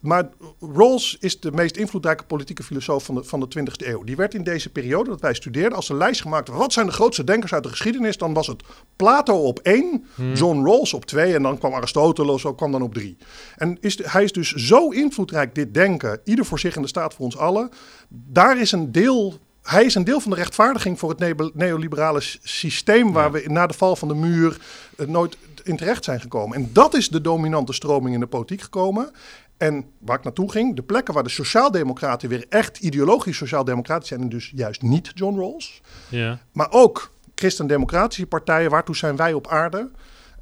[0.00, 0.28] maar
[0.60, 4.04] Rawls is de meest invloedrijke politieke filosoof van de, van de 20e eeuw.
[4.04, 6.48] Die werd in deze periode dat wij studeerden als een lijst gemaakt.
[6.48, 8.16] Wat zijn de grootste denkers uit de geschiedenis?
[8.16, 8.62] Dan was het
[8.96, 10.04] Plato op één,
[10.34, 13.16] John Rawls op twee en dan kwam Aristoteles ook kwam dan op drie.
[13.56, 16.88] En is, de- hij is dus zo invloedrijk dit denken, ieder voor zich in de
[16.88, 17.70] staat voor ons allen.
[18.08, 19.34] Daar is een deel
[19.68, 23.66] hij is een deel van de rechtvaardiging voor het neo- neoliberale systeem waar we na
[23.66, 24.58] de val van de muur
[24.96, 26.56] eh, nooit in terecht zijn gekomen.
[26.56, 29.10] En dat is de dominante stroming in de politiek gekomen.
[29.56, 34.20] En waar ik naartoe ging, de plekken waar de sociaaldemocraten weer echt ideologisch sociaaldemocratisch zijn
[34.20, 35.80] en dus juist niet John Rawls.
[36.08, 36.38] Ja.
[36.52, 39.90] Maar ook christendemocratische partijen, waartoe zijn wij op aarde?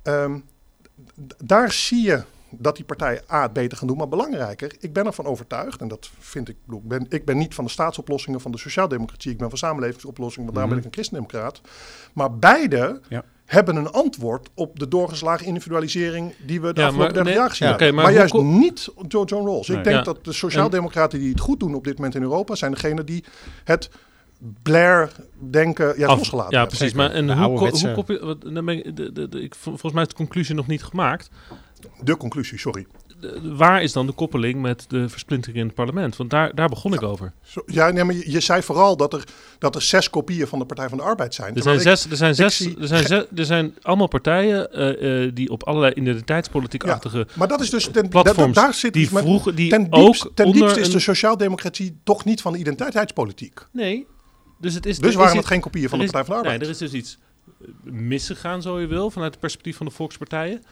[0.02, 0.38] Ehm,
[1.44, 2.22] daar zie je
[2.58, 5.88] dat die partijen A, het beter gaan doen, maar belangrijker, ik ben ervan overtuigd, en
[5.88, 9.38] dat vind ik, ik ben, ik ben niet van de staatsoplossingen van de sociaaldemocratie, ik
[9.38, 11.60] ben van samenlevingsoplossingen, want daar ben ik een christendemocraat.
[12.12, 13.24] Maar beide Ja.
[13.44, 17.34] hebben een antwoord op de doorgeslagen individualisering die we de Ja, afgelopen maar 30 nee,
[17.34, 19.68] jaar gezien ja, maar maar juist niet John, John Rawls.
[19.68, 19.78] Nee.
[19.78, 20.02] Ik denk Ja.
[20.02, 23.24] dat de sociaaldemocraten die het goed doen op dit moment in Europa, zijn degenen die
[23.64, 23.90] het
[24.62, 26.76] Blair-denken ja, Af- losgelaten ja, hebben.
[26.76, 26.96] precies.
[26.96, 29.54] Maar en De hoe, hoe kop je, wat, dan ben ik, de, de, de- ik,
[29.54, 31.28] vol- volgens mij is de conclusie nog niet gemaakt.
[32.02, 32.86] De conclusie, sorry.
[33.20, 36.16] De- waar is dan de koppeling met de versplintering in het parlement?
[36.16, 37.32] Want daar, daar begon ik over.
[37.42, 39.24] Zo- Ja, nee, maar je, je zei vooral dat er,
[39.58, 41.54] dat er zes kopieën van de Partij van de Arbeid zijn.
[41.56, 44.72] Er zijn, ik- zes, er, zijn zes, zie er, zijn zes, er zijn allemaal partijen
[44.72, 48.92] eh, eh, die op allerlei identiteitspolitiek-achtige Maar dat is dus ten, platforms da- daar zit
[48.92, 52.52] die met- die ten ook diepste, ten diepste is een- de sociaaldemocratie toch niet van
[52.52, 53.60] de identiteitspolitiek.
[53.72, 54.06] Nee,
[54.60, 54.98] dus het is...
[54.98, 56.58] Dus waren is het geen kopieën van de Partij van de Arbeid.
[56.60, 57.18] Nee, er is dus iets
[57.60, 60.62] eh, misgegaan, zo je wil, vanuit het perspectief van de volkspartijen.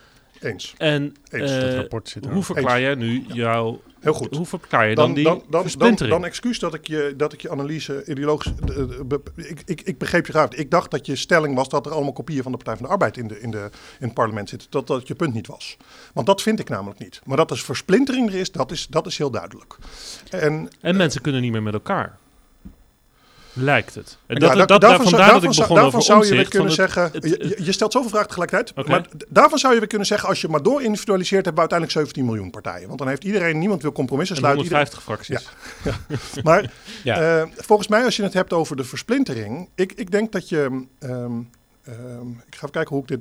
[0.40, 0.74] Eens.
[0.78, 3.80] En Eens, eh, dat rapport zit hoe verklaar jij nu jouw...
[4.00, 4.36] Heel goed.
[4.36, 5.42] Hoe verklaar je dan, Dan, die dan,
[5.78, 8.52] dan, dan, excuus dat ik je, dat ik je analyse ideologisch...
[8.66, 10.50] eh, eh, ik, ik, ik begreep je graag.
[10.50, 12.92] Ik dacht dat je stelling was dat er allemaal kopieën van de Partij van de
[12.92, 13.70] Arbeid in, de, in, de,
[14.00, 14.70] in het parlement zitten.
[14.70, 15.76] Dat dat je punt niet was.
[16.12, 17.20] Want dat vind ik namelijk niet.
[17.24, 19.76] Maar dat er versplintering er is, dat is, dat is heel duidelijk.
[20.30, 22.18] En En mensen kunnen niet meer met elkaar.
[23.56, 24.18] Lijkt het.
[24.26, 26.76] En Ja, dat, da- dat, daarvan, zou- dat ik begon daarvan je weer kunnen het-
[26.76, 27.02] zeggen.
[27.12, 28.86] het- je, je stelt zoveel vragen tegelijkertijd.
[28.88, 30.28] Maar daarvan zou je weer kunnen zeggen.
[30.28, 32.86] Als je maar door individualiseert, hebben we uiteindelijk 17 miljoen partijen.
[32.86, 34.64] Want dan heeft iedereen, niemand wil compromissen en sluiten.
[34.64, 36.42] Iedereen- 150 fracties.
[36.44, 36.70] Maar
[37.04, 37.40] Ja.
[37.40, 39.68] eh, volgens mij, als je het hebt over de versplintering.
[39.74, 40.84] Ik, ik denk dat je.
[40.98, 41.12] ehm,
[41.84, 43.20] ehm, ik ga even kijken hoe ik dit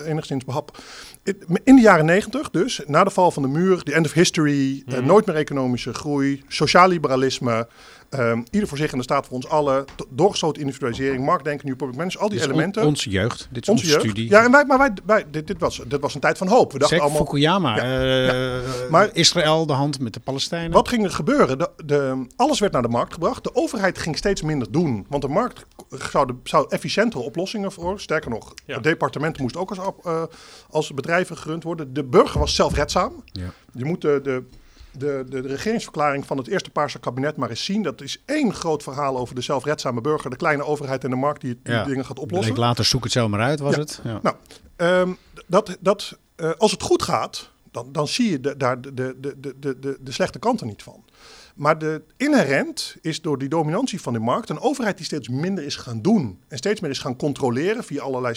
[0.00, 0.78] eh, enigszins behap.
[1.24, 4.12] In- In de jaren negentig, dus na de val van de muur, de end of
[4.12, 5.06] history, eh, Mhm.
[5.06, 7.68] nooit meer economische groei, sociaal liberalisme,
[8.10, 11.96] ehm, ieder voor zich in de staat voor ons allen, doorgestoten individualisering, marktdenken, new public
[11.96, 12.86] management, al die Dit is on- elementen.
[12.86, 13.48] onze jeugd.
[13.52, 14.00] Dit is onze onze, jeugd.
[14.08, 14.30] studie.
[14.30, 16.72] Ja, en wij, maar wij, wij, dit, dit, was, dit was een tijd van hoop.
[16.72, 17.24] We dachten Zeg, allemaal.
[17.24, 17.76] Fukuyama.
[17.76, 17.82] Ja.
[18.56, 20.70] eh, Maar- Israël de hand met de Palestijnen.
[20.72, 21.58] Wat ging er gebeuren?
[21.58, 23.44] De, de, alles werd naar de markt gebracht.
[23.44, 25.06] De overheid ging steeds minder doen.
[25.08, 25.66] Want de markt
[26.10, 28.00] zou, de, zou efficiëntere oplossingen voor.
[28.00, 28.74] Sterker nog, Ja.
[28.74, 30.22] het departement moest ook als, eh,
[30.70, 31.92] als bedrijven gerund worden.
[31.92, 33.22] De burger was zelfredzaam.
[33.32, 33.52] Ja.
[33.72, 34.42] Je moet de, de,
[34.98, 37.82] de, de, de regeringsverklaring van het eerste Paarse kabinet maar eens zien.
[37.82, 40.30] Dat is één groot verhaal over de zelfredzame burger.
[40.30, 41.84] De kleine overheid en de markt die, die Ja.
[41.84, 42.52] dingen gaat oplossen.
[42.52, 43.80] Bleek later zoek het zelf maar uit, was Ja.
[43.80, 44.00] het?
[44.04, 44.20] Ja.
[44.22, 44.36] Nou,
[44.76, 45.12] ehm,
[45.46, 49.14] dat, dat, eh, als het goed gaat, dan, dan zie je de, daar de, de,
[49.20, 51.04] de, de, de, slechte kanten niet van.
[51.54, 55.64] Maar de inherent is door die dominantie van de markt een overheid die steeds minder
[55.64, 56.40] is gaan doen.
[56.48, 58.34] En steeds meer is gaan controleren via allerlei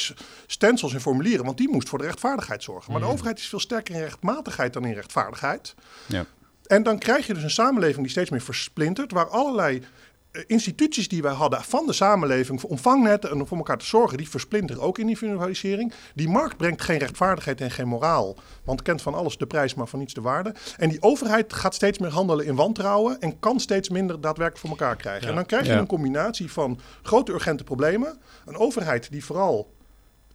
[0.47, 1.45] stencils en formulieren.
[1.45, 2.91] Want die moest voor de rechtvaardigheid zorgen.
[2.91, 5.76] Maar de overheid is veel sterker in rechtmatigheid dan in rechtvaardigheid.
[6.07, 6.26] Ja.
[6.70, 9.84] En dan krijg je dus een samenleving die steeds meer versplintert, waar allerlei
[10.32, 13.86] eh, instituties die wij hadden van de samenleving, voor omvangnetten en om voor elkaar te
[13.86, 15.93] zorgen, die versplinteren ook in individualisering.
[16.15, 19.88] Die markt brengt geen rechtvaardigheid en geen moraal, want kent van alles de prijs, maar
[19.88, 20.53] van niets de waarde.
[20.78, 24.70] En die overheid gaat steeds meer handelen in wantrouwen en kan steeds minder daadwerkelijk voor
[24.70, 25.24] elkaar krijgen.
[25.24, 25.30] Ja.
[25.30, 25.78] En dan krijg je Ja.
[25.78, 29.72] een combinatie van grote urgente problemen, een overheid die vooral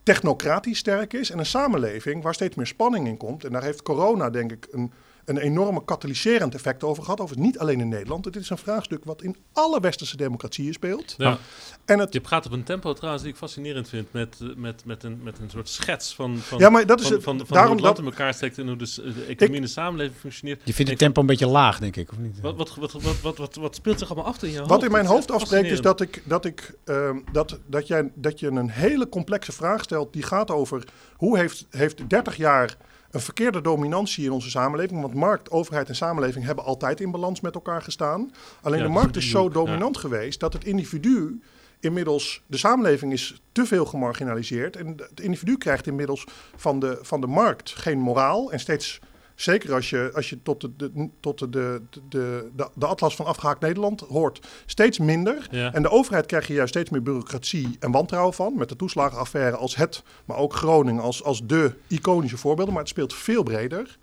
[0.02, 3.44] technocratisch sterk is en een samenleving waar steeds meer spanning in komt.
[3.44, 4.92] En daar heeft corona denk ik een,
[5.24, 7.20] een enorme katalyserend effect over gehad.
[7.20, 8.24] Over niet alleen in Nederland.
[8.24, 11.14] Dit is een vraagstuk wat in alle westerse democratieën speelt.
[11.18, 11.38] Ja.
[11.84, 14.84] En het, Je gaat op een tempo trouwens die ik fascinerend vind met, eh, met,
[14.84, 17.22] met, een, met een soort schets van, van, Ja, maar dat is van, het.
[17.24, 19.24] van, van Daarom hoe het land dat- in elkaar steekt en hoe de, s- de
[19.28, 20.58] economie en de samenleving functioneert.
[20.64, 22.40] Je vindt het Ik- tempo een beetje laag, denk ik, of niet?
[22.40, 24.70] Wat, wat, wat, wat, wat, wat, wat speelt zich allemaal af in je hoofd?
[24.70, 28.40] Wat in mijn hoofd afspreekt is dat, ik, dat, ik, ehm, dat, dat, jij, dat
[28.40, 30.84] je een hele complexe vraag stelt die gaat over
[31.16, 32.76] hoe heeft, heeft 30 jaar
[33.14, 35.00] een verkeerde dominantie in onze samenleving.
[35.00, 38.32] Want markt, overheid en samenleving hebben altijd in balans met elkaar gestaan.
[38.62, 39.48] Alleen Ja, de markt is zo ja.
[39.50, 41.40] dominant geweest dat het individu
[41.80, 44.76] inmiddels, de samenleving is te veel gemarginaliseerd.
[44.76, 46.24] En het individu krijgt inmiddels
[46.56, 49.00] van de, van de markt geen moraal en steeds
[49.34, 53.26] zeker als je, als je tot, de, de, tot de, de, de, de, atlas van
[53.26, 55.46] afgehaakt Nederland hoort, steeds minder.
[55.50, 55.72] Ja.
[55.72, 58.54] En de overheid krijg je juist steeds meer bureaucratie en wantrouwen van.
[58.56, 62.74] Met de toeslagenaffaire als het, maar ook Groningen als, als de iconische voorbeelden.
[62.74, 63.98] Maar het speelt veel breder.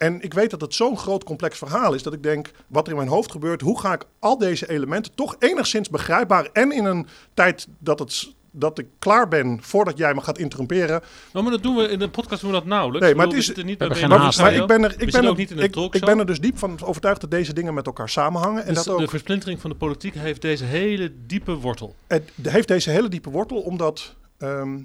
[0.00, 2.90] En ik weet dat het zo'n groot complex verhaal is dat ik denk, wat er
[2.90, 6.84] in mijn hoofd gebeurt, hoe ga ik al deze elementen toch enigszins begrijpbaar en in
[6.84, 11.00] een tijd dat, het, dat ik klaar ben voordat jij me gaat interromperen.
[11.32, 13.06] Nou, maar dat doen we in de podcast doen we dat nauwelijks.
[13.06, 14.66] Nee, maar het is- we zitten niet we bij hebben geen BNR haast, maar ik
[14.66, 15.58] ben er, We ik ben ook er, niet in
[15.92, 18.62] ik, ben er dus diep van overtuigd dat deze dingen met elkaar samenhangen.
[18.66, 21.94] En Dus dat ook, de versplintering van de politiek heeft deze hele diepe wortel.
[22.06, 24.78] Het heeft deze hele diepe wortel omdat ehm,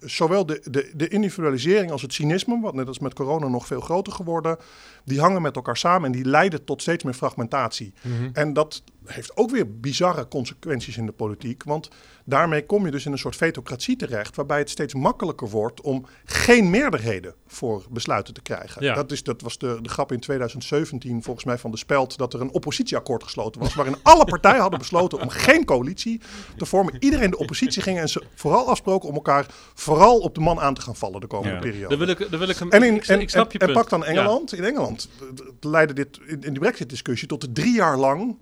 [0.00, 3.80] zowel de, de, de individualisering als het cynisme, wat net als met corona nog veel
[3.80, 4.56] groter geworden,
[5.04, 7.92] die hangen met elkaar samen en die leiden tot steeds meer fragmentatie.
[8.32, 11.88] En dat heeft ook weer bizarre consequenties in de politiek, want
[12.24, 16.06] daarmee kom je dus in een soort vetocratie terecht, waarbij het steeds makkelijker wordt om
[16.24, 18.82] geen meerderheden voor besluiten te krijgen.
[18.82, 18.94] Ja.
[18.94, 22.34] Dat, is, dat was de, de grap in 2017 volgens mij van de Speld, dat
[22.34, 26.20] er een oppositieakkoord gesloten was, waarin alle partijen hadden besloten om geen coalitie
[26.56, 26.96] te vormen.
[26.98, 30.74] Iedereen de oppositie ging en ze vooral afsproken om elkaar vooral op de man aan
[30.74, 31.60] te gaan vallen de komende Ja.
[31.60, 31.88] periode.
[31.88, 32.70] Daar wil ik, daar wil ik hem.
[32.70, 33.88] En, in, ik, en, ik snap je en, en punt.
[33.88, 34.52] pak dan Engeland.
[34.54, 38.36] In Engeland eh, leidde dit in, in die Brexit-discussie tot de drie jaar lang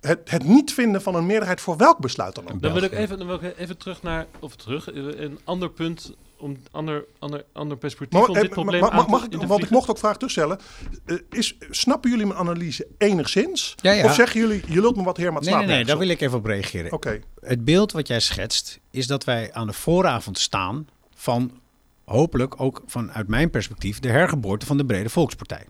[0.00, 2.62] Het, het niet vinden van een meerderheid voor welk besluit dan ook.
[2.62, 6.14] Dan wil ik even, dan wil ik even terug naar, of terug, een ander punt,
[6.40, 9.62] om ander, ander, ander perspectief Maar, om eh, dit probleem mag, aan mag, ik, want
[9.62, 10.58] ik mocht ook vraag terugstellen.
[11.04, 13.74] Eh, is, snappen jullie mijn analyse enigszins?
[13.82, 14.04] Ja, ja.
[14.04, 16.08] Of zeggen jullie, je lult me wat heer, maar het Nee, nee, nee, daar wil
[16.08, 16.92] ik even op reageren.
[16.92, 21.60] Oké, Het beeld wat jij schetst is dat wij aan de vooravond staan van
[22.04, 25.66] hopelijk ook vanuit mijn perspectief de hergeboorte van de brede volkspartij.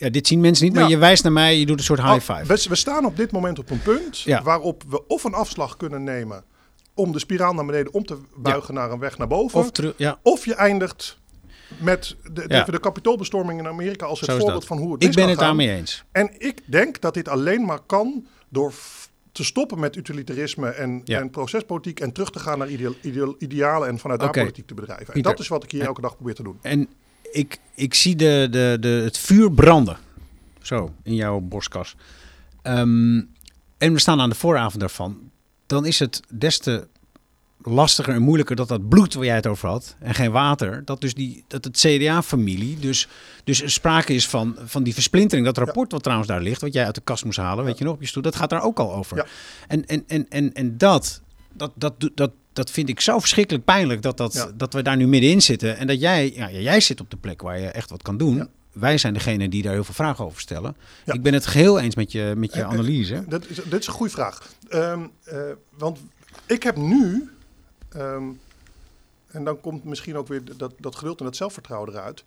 [0.00, 0.88] Ja, dit zien mensen niet, maar Ja.
[0.88, 2.46] je wijst naar mij, je doet een soort high Oh, five.
[2.54, 4.42] we, we staan op dit moment op een punt Ja.
[4.42, 6.44] waarop we of een afslag kunnen nemen
[6.94, 9.58] om de spiraal naar beneden om te buigen naar een weg naar boven.
[9.60, 10.18] Of ja.
[10.22, 11.18] Of je eindigt
[11.78, 14.64] met de, de, de kapitoolbestorming in Amerika als het voorbeeld dat.
[14.66, 16.04] van hoe het Ik ben het daarmee eens.
[16.12, 18.72] En ik denk dat dit alleen maar kan door
[19.32, 21.20] te stoppen met utilitarisme en, Ja.
[21.20, 24.38] en procespolitiek en terug te gaan naar idea- idea- idealen en vanuit daar Oké.
[24.40, 25.06] politiek te bedrijven.
[25.06, 25.30] En Pieter.
[25.30, 26.58] dat is wat ik hier elke dag probeer te doen.
[26.62, 26.88] En
[27.32, 29.96] ik, ik zie de, de, de, het vuur branden.
[30.62, 31.94] Zo, in jouw borstkas.
[32.62, 33.16] Ehm,
[33.78, 35.18] en we staan aan de vooravond daarvan.
[35.66, 36.88] Dan is het des te
[37.62, 41.00] lastiger en moeilijker dat dat bloed waar jij het over had en geen water, dat
[41.00, 43.08] dus die dat het CDA-familie dus
[43.44, 45.46] dus er sprake is van van die versplintering.
[45.46, 47.84] Dat rapport wat trouwens daar ligt, wat jij uit de kast moest halen, weet je
[47.84, 49.16] nog op je stoel, dat gaat daar ook al over.
[49.16, 49.26] Ja.
[49.68, 51.20] En en en en en dat
[51.52, 54.50] dat dat doet- dat dat vind ik zo verschrikkelijk pijnlijk dat, dat, Ja.
[54.54, 55.76] dat we daar nu middenin zitten.
[55.76, 58.36] En dat jij, ja, jij zit op de plek waar je echt wat kan doen.
[58.36, 58.48] Ja.
[58.72, 60.76] Wij zijn degene die daar heel veel vragen over stellen.
[61.04, 61.12] Ja.
[61.12, 63.24] Ik ben het geheel eens met je, met je Eh, eh, analyse.
[63.28, 64.52] Dat is, dit is een goede vraag.
[64.68, 65.40] Ehm, eh,
[65.76, 65.98] want
[66.46, 67.30] ik heb nu,
[67.88, 68.24] ehm,
[69.30, 72.24] en dan komt misschien ook weer dat, dat geduld en dat zelfvertrouwen eruit.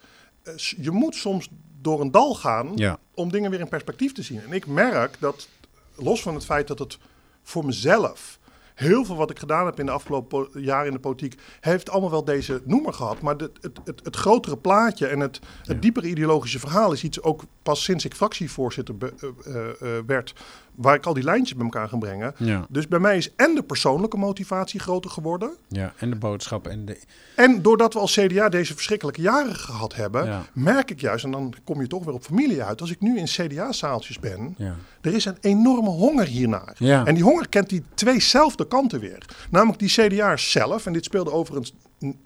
[0.82, 1.48] Je moet soms
[1.82, 4.42] door een dal gaan om dingen weer in perspectief te zien.
[4.42, 5.48] En ik merk dat,
[5.96, 6.98] los van het feit dat het
[7.44, 8.40] voor mezelf,
[8.76, 12.10] heel veel wat ik gedaan heb in de afgelopen jaren in de politiek, heeft allemaal
[12.12, 13.22] wel deze noemer gehad.
[13.22, 15.74] Maar de, het, het, het grotere plaatje en het, het Ja.
[15.74, 19.14] diepere ideologische verhaal is iets ook pas sinds ik fractievoorzitter be-
[19.46, 20.34] eh, eh, eh, werd,
[20.76, 22.34] waar ik al die lijntjes bij elkaar ga brengen.
[22.38, 25.52] Ja, Dus bij mij is en de persoonlijke motivatie groter geworden.
[25.68, 27.00] ja, en de boodschap en de.
[27.36, 30.46] En doordat we als CDA deze verschrikkelijke jaren gehad hebben, Ja.
[30.54, 33.18] merk ik juist, en dan kom je toch weer op familie uit, als ik nu
[33.18, 34.76] in CDA-zaaltjes ben, Ja.
[35.02, 36.76] er is een enorme honger hiernaar.
[36.78, 37.06] Ja.
[37.06, 39.26] En die honger kent die tweezelfde kanten weer.
[39.52, 41.74] Namelijk die CDA'ers zelf, en dit speelde overigens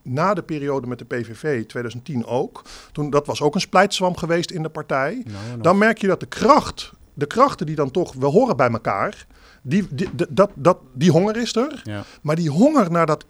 [0.02, 2.62] na de periode met de PVV 2010 ook.
[2.92, 5.24] Toen, dat was ook een splijtswam geweest in de partij.
[5.26, 8.70] Nou, Dan merk je dat de kracht, de krachten die dan toch, we horen bij
[8.70, 9.26] elkaar,
[9.62, 11.82] die, die, dat, dat, die honger is er.
[11.84, 12.04] Ja.
[12.22, 13.26] Maar die honger naar, dat,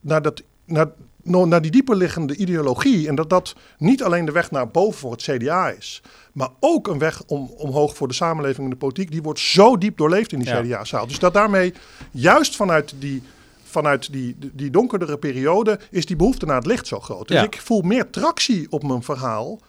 [0.00, 0.86] naar, dat, naar,
[1.22, 3.08] naar die dieper liggende ideologie.
[3.08, 6.02] En dat dat niet alleen de weg naar boven voor het CDA is.
[6.32, 9.10] Maar ook een weg om, omhoog voor de samenleving en de politiek.
[9.10, 10.62] Die wordt zo diep doorleefd in die Ja.
[10.62, 11.06] CDA-zaal.
[11.06, 11.74] Dus dat daarmee,
[12.10, 13.22] juist vanuit die,
[13.64, 17.28] vanuit die, die donkerdere periode, is die behoefte naar het licht zo groot.
[17.28, 17.42] Dus Ja.
[17.42, 19.60] ik voel meer tractie op mijn verhaal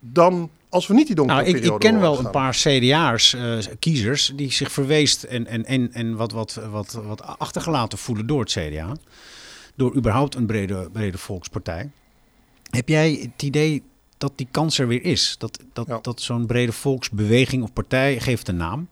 [0.00, 3.58] dan als we niet die donkere Nou, ik, ik ken wel een paar CDA'ers, eh,
[3.78, 8.40] kiezers, die zich verweest en, en, en, en wat, wat, wat, wat achtergelaten voelen door
[8.40, 8.96] het CDA.
[9.74, 11.90] Door überhaupt een brede, brede volkspartij.
[12.70, 13.82] Heb jij het idee
[14.18, 15.34] dat die kans er weer is?
[15.38, 15.98] Dat, dat, Ja.
[16.02, 18.88] dat zo'n brede volksbeweging of partij, geeft een naam.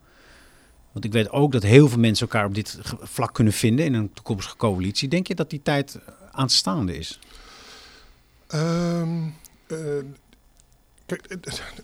[0.92, 3.94] Want ik weet ook dat heel veel mensen elkaar op dit vlak kunnen vinden in
[3.94, 5.08] een toekomstige coalitie.
[5.08, 5.98] Denk je dat die tijd
[6.30, 7.18] aanstaande is?
[8.46, 9.18] Ehm,
[9.66, 9.76] eh,
[11.16, 11.40] Kijk,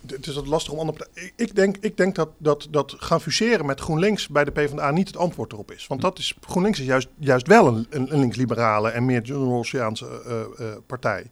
[0.06, 1.06] het, is lastig om andere
[1.36, 5.06] Ik, denk, ik denk dat, dat, dat gaan fuseren met GroenLinks bij de PvdA niet
[5.06, 5.86] het antwoord erop is.
[5.86, 10.40] Want dat is, GroenLinks is juist, juist wel een, een, linksliberale en meer Rawlsiaanse eh,
[10.40, 11.26] eh, partij.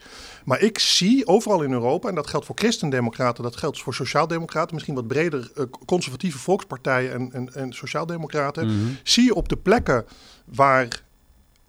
[0.44, 4.74] Maar ik zie overal in Europa, en dat geldt voor christendemocraten, dat geldt voor sociaaldemocraten,
[4.74, 8.74] misschien wat breder eh, conservatieve volkspartijen en, en, en sociaaldemocraten, Mhm.
[9.03, 10.07] zie je op de plekken
[10.44, 11.05] waar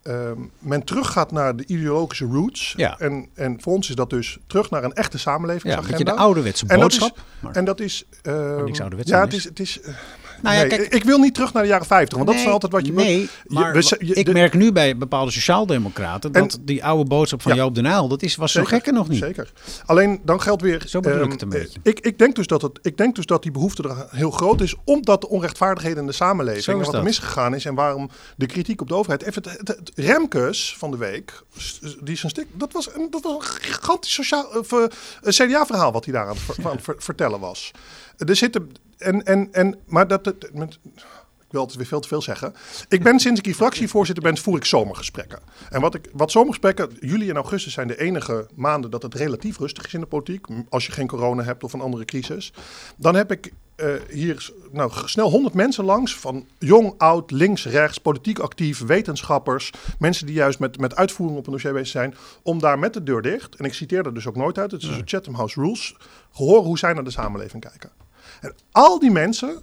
[0.08, 2.74] ehm, men teruggaat naar de ideologische roots.
[2.76, 2.98] Ja.
[2.98, 5.88] En, en voor ons is dat dus terug naar een echte Ja, een samenlevingsagenda.
[5.96, 7.24] beetje de ouderwetse En dat is- boodschap.
[7.52, 8.04] En dat is.
[8.22, 9.38] ehm, niks ouderwets ja, het is.
[9.38, 9.44] is.
[9.44, 9.94] Het is eh,
[10.42, 12.46] nou ja, nee, kijk, ik- wil niet terug naar de jaren 50, want dat is
[12.46, 12.92] altijd wat je.
[12.92, 16.84] Nee, maar we ze- je- ik de- merk nu bij bepaalde sociaaldemocraten En- dat die
[16.84, 17.58] oude boodschap van Ja.
[17.58, 19.18] Joop den Uyl, dat is, was zo gekker nog niet.
[19.18, 19.52] Zeker.
[19.86, 20.82] Alleen dan geldt weer.
[20.86, 21.78] Zo bedoel ik ehm, het een beetje.
[21.82, 24.60] Ik, ik, denk dus dat het, ik denk dus dat die behoefte er heel groot
[24.60, 28.46] is, omdat de onrechtvaardigheden in de samenleving en wat er misgegaan is en waarom de
[28.46, 29.22] kritiek op de overheid.
[29.22, 31.42] Even het, het, het Remkes van de week,
[32.02, 34.84] die zijn stik, dat was een, dat was een gigantisch sociaal, eh,
[35.28, 37.70] CDA-verhaal wat hij daar aan het, ver- aan het ver- vertellen was.
[38.18, 40.50] Er zitten en en en, maar dat het.
[40.54, 40.78] Met,
[41.48, 42.54] ik wil altijd weer veel te veel zeggen.
[42.88, 45.38] Ik ben sinds ik hier fractievoorzitter ben, voer ik zomergesprekken.
[45.70, 49.58] En wat, ik, wat zomergesprekken, juli en augustus zijn de enige maanden dat het relatief
[49.58, 50.46] rustig is in de politiek.
[50.68, 52.52] Als je geen corona hebt of een andere crisis.
[52.96, 56.16] Dan heb ik eh, hier nou, snel 100 mensen langs.
[56.16, 59.72] Van jong, oud, links, rechts, politiek actief, wetenschappers.
[59.98, 62.14] Mensen die juist met, met uitvoering op een dossier bezig zijn.
[62.42, 64.70] Om daar met de deur dicht, en ik citeer er dus ook nooit uit.
[64.70, 65.96] Het is een Chatham House Rules.
[66.32, 67.90] Gehoor hoe zij naar de samenleving kijken.
[68.40, 69.62] En al die mensen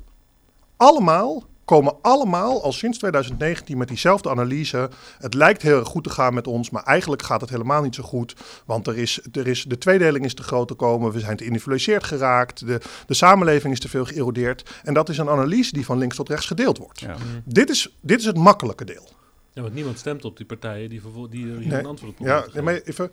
[0.78, 4.90] allemaal komen allemaal al sinds 2019 met diezelfde analyse.
[5.20, 7.96] Het lijkt heel erg goed te gaan met ons, maar eigenlijk gaat het helemaal niet
[7.96, 8.36] zo goed.
[8.66, 11.46] Want er is, er is, de tweedeling is te groot te komen, we zijn te
[11.46, 14.80] individualiseerd geraakt, de, de samenleving is te veel geërodeerd.
[14.84, 17.00] En dat is een analyse die van links tot rechts gedeeld wordt.
[17.00, 17.16] Ja.
[17.46, 19.10] Dit, is, dit is het makkelijke deel.
[19.54, 22.26] Ja, want niemand stemt op die partijen die, die er hier Nee, een antwoord op
[22.26, 23.12] Ja, nee, maar even.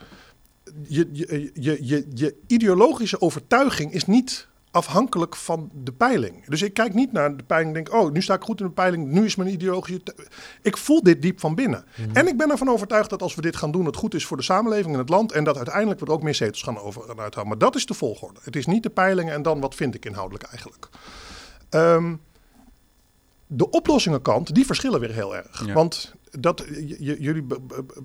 [0.89, 6.47] Je, je, je, je, je ideologische overtuiging is niet afhankelijk van de peiling.
[6.47, 8.67] Dus ik kijk niet naar de peiling en denk, oh, nu sta ik goed in
[8.67, 10.03] de peiling, nu is mijn ideologische...
[10.03, 10.27] te-
[10.63, 11.85] Ik voel dit diep van binnen.
[12.13, 14.37] En ik ben ervan overtuigd dat als we dit gaan doen, het goed is voor
[14.37, 17.03] de samenleving en het land en dat uiteindelijk we er ook meer zetels gaan over
[17.03, 17.49] gaan uithalen.
[17.49, 18.41] Maar dat is de volgorde.
[18.43, 20.89] Het is niet de peilingen en dan wat vind ik inhoudelijk eigenlijk.
[21.69, 22.15] Ehm,
[23.47, 25.67] de oplossingenkant, die verschillen weer heel erg.
[25.67, 25.73] Ja.
[25.73, 26.65] Want dat,
[26.99, 27.47] jullie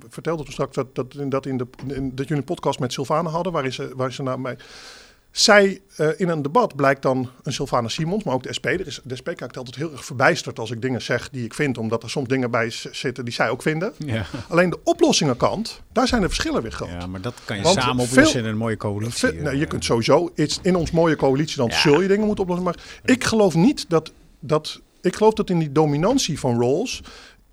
[0.10, 3.30] vertelden toen straks dat, dat, dat, in de, in, dat jullie een podcast met Sylvana
[3.30, 4.58] hadden, waarin ze, waar ze naar mij...
[5.32, 8.66] Zij eh, in een debat blijkt dan een Sylvana Simons, maar ook de SP.
[8.66, 11.54] Er is, de SP kijkt altijd heel erg verbijsterd als ik dingen zeg die ik
[11.54, 13.94] vind, omdat er soms dingen bij zitten die zij ook vinden.
[13.98, 14.26] Ja.
[14.50, 16.90] Alleen de oplossingenkant, daar zijn de verschillen weer groot.
[16.90, 19.34] ja, maar dat kan je Want samen oplossen in een mooie coalitie.
[19.34, 19.68] Je eh.
[19.68, 21.80] kunt sowieso iets in ons mooie coalitie, dan Ja.
[21.80, 22.66] zul je dingen moeten oplossen.
[22.66, 24.82] Maar ik geloof niet dat, dat.
[25.02, 27.02] Ik geloof dat in die dominantie van roles.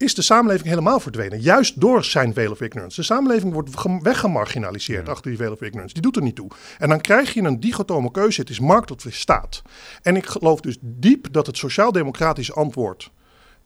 [0.04, 1.40] Is de samenleving helemaal verdwenen.
[1.40, 3.00] Juist door zijn veil of ignorance.
[3.00, 5.94] De samenleving wordt ge- weggemarginaliseerd achter die veil of ignorance.
[5.94, 6.50] Die doet er niet toe.
[6.78, 8.40] En dan krijg je een dichotome keuze.
[8.40, 9.62] Het is markt of het is staat.
[10.02, 13.10] En ik geloof dus diep dat het sociaal-democratisch antwoord.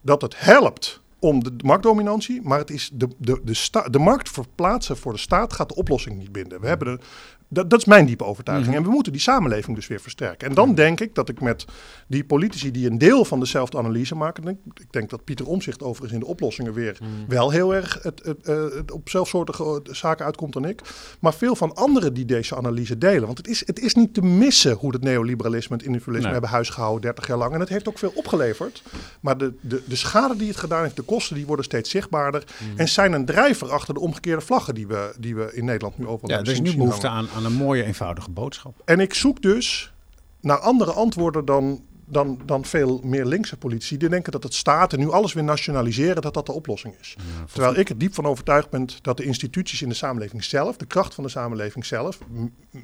[0.00, 4.30] dat het helpt om de marktdominantie, maar het is de, de, de, sta, de markt
[4.30, 6.60] verplaatsen voor de staat gaat de oplossing niet binden.
[6.60, 7.00] We hebben er,
[7.48, 8.74] dat, dat is mijn diepe overtuiging.
[8.76, 10.48] En we moeten die samenleving dus weer versterken.
[10.48, 11.64] En dan denk ik dat ik met
[12.06, 14.44] die politici die een deel van dezelfde analyse maken.
[14.44, 18.20] Denk, ik denk dat Pieter Omzicht overigens in de oplossingen weer wel heel erg het,
[18.24, 20.80] het, eh, het op zelfsoortige zaken uitkomt dan ik.
[21.20, 23.26] Maar veel van anderen die deze analyse delen.
[23.26, 26.32] Want het is, het is niet te missen hoe het neoliberalisme en het individualisme Nee.
[26.32, 27.54] hebben huisgehouden 30 jaar lang.
[27.54, 28.82] En het heeft ook veel opgeleverd.
[29.20, 32.44] Maar de, de, de schade die het gedaan heeft, de kosten, die worden steeds zichtbaarder.
[32.76, 36.06] En zijn een drijver achter de omgekeerde vlaggen die we, die we in Nederland nu
[36.06, 38.82] overal Ja, er is nu behoefte aan, aan een mooie, eenvoudige boodschap.
[38.84, 39.92] En ik zoek dus
[40.40, 43.96] naar andere antwoorden dan, dan, dan veel meer linkse politici.
[43.96, 47.16] Die denken dat het staat en nu alles weer nationaliseren, dat dat de oplossing is.
[47.52, 50.86] Terwijl ik er diep van overtuigd ben dat de instituties in de samenleving zelf, de
[50.86, 52.18] kracht van de samenleving zelf,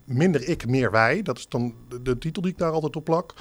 [0.05, 3.05] minder ik, meer wij, dat is dan de, de titel die ik daar altijd op
[3.05, 3.35] plak.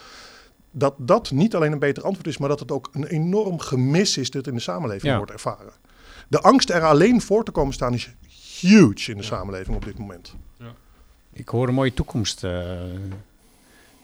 [0.71, 4.17] Dat dat niet alleen een beter antwoord is, maar dat het ook een enorm gemis
[4.17, 5.17] is dat in de samenleving Ja.
[5.17, 5.73] wordt ervaren.
[6.27, 8.13] De angst er alleen voor te komen staan is
[8.59, 10.35] huge in de samenleving op dit moment.
[11.33, 12.61] Ik hoor een mooie toekomst eh,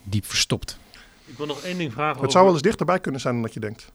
[0.03, 0.77] diep verstopt.
[1.25, 2.21] Ik wil nog één ding vragen.
[2.21, 3.91] Het zou wel eens dichterbij kunnen zijn dan dat je denkt.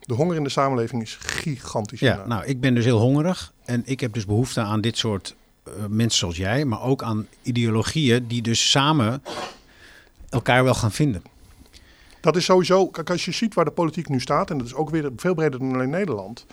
[0.00, 2.00] De honger in de samenleving is gigantisch.
[2.00, 3.52] Ja, nou, ik ben dus heel hongerig.
[3.64, 6.64] En ik heb dus behoefte aan dit soort eh, mensen zoals jij.
[6.64, 9.22] Maar ook aan ideologieën die dus samen
[10.28, 11.22] elkaar wel gaan vinden.
[12.20, 14.74] Dat is sowieso, kijk, als je ziet waar de politiek nu staat, en dat is
[14.74, 16.46] ook weer veel breder dan alleen Nederland,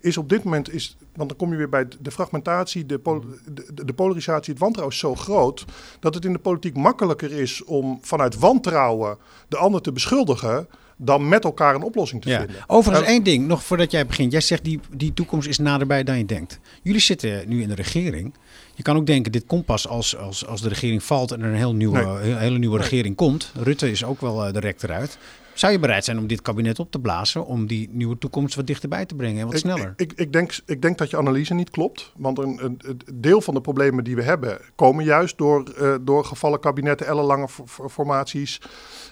[0.00, 3.24] is op dit moment, is, want dan kom je weer bij de fragmentatie, de, pol-
[3.52, 5.64] de, de polarisatie, het wantrouwen is zo groot,
[6.00, 11.28] dat het in de politiek makkelijker is om vanuit wantrouwen de ander te beschuldigen, dan
[11.28, 12.38] met elkaar een oplossing te Ja.
[12.38, 12.56] vinden.
[12.66, 14.32] Overigens En- één ding, nog voordat jij begint.
[14.32, 16.58] Jij zegt die, die toekomst is naderbij dan je denkt.
[16.82, 18.34] Jullie zitten nu in de regering.
[18.74, 21.48] Je kan ook denken, dit komt pas als, als, als de regering valt en er
[21.50, 22.30] een heel nieuwe, Nee.
[22.30, 22.88] een hele nieuwe Nee.
[22.88, 23.52] regering komt.
[23.62, 25.18] Rutte is ook wel eh, de eruit.
[25.58, 28.66] Zou je bereid zijn om dit kabinet op te blazen om die nieuwe toekomst wat
[28.66, 29.92] dichterbij te brengen en wat Ik- sneller?
[29.96, 32.12] Ik, ik, denk, ik denk dat je analyse niet klopt.
[32.16, 32.80] Want een, een,
[33.14, 37.48] deel van de problemen die we hebben komen juist door, eh, door gevallen kabinetten, ellenlange
[37.90, 38.60] formaties.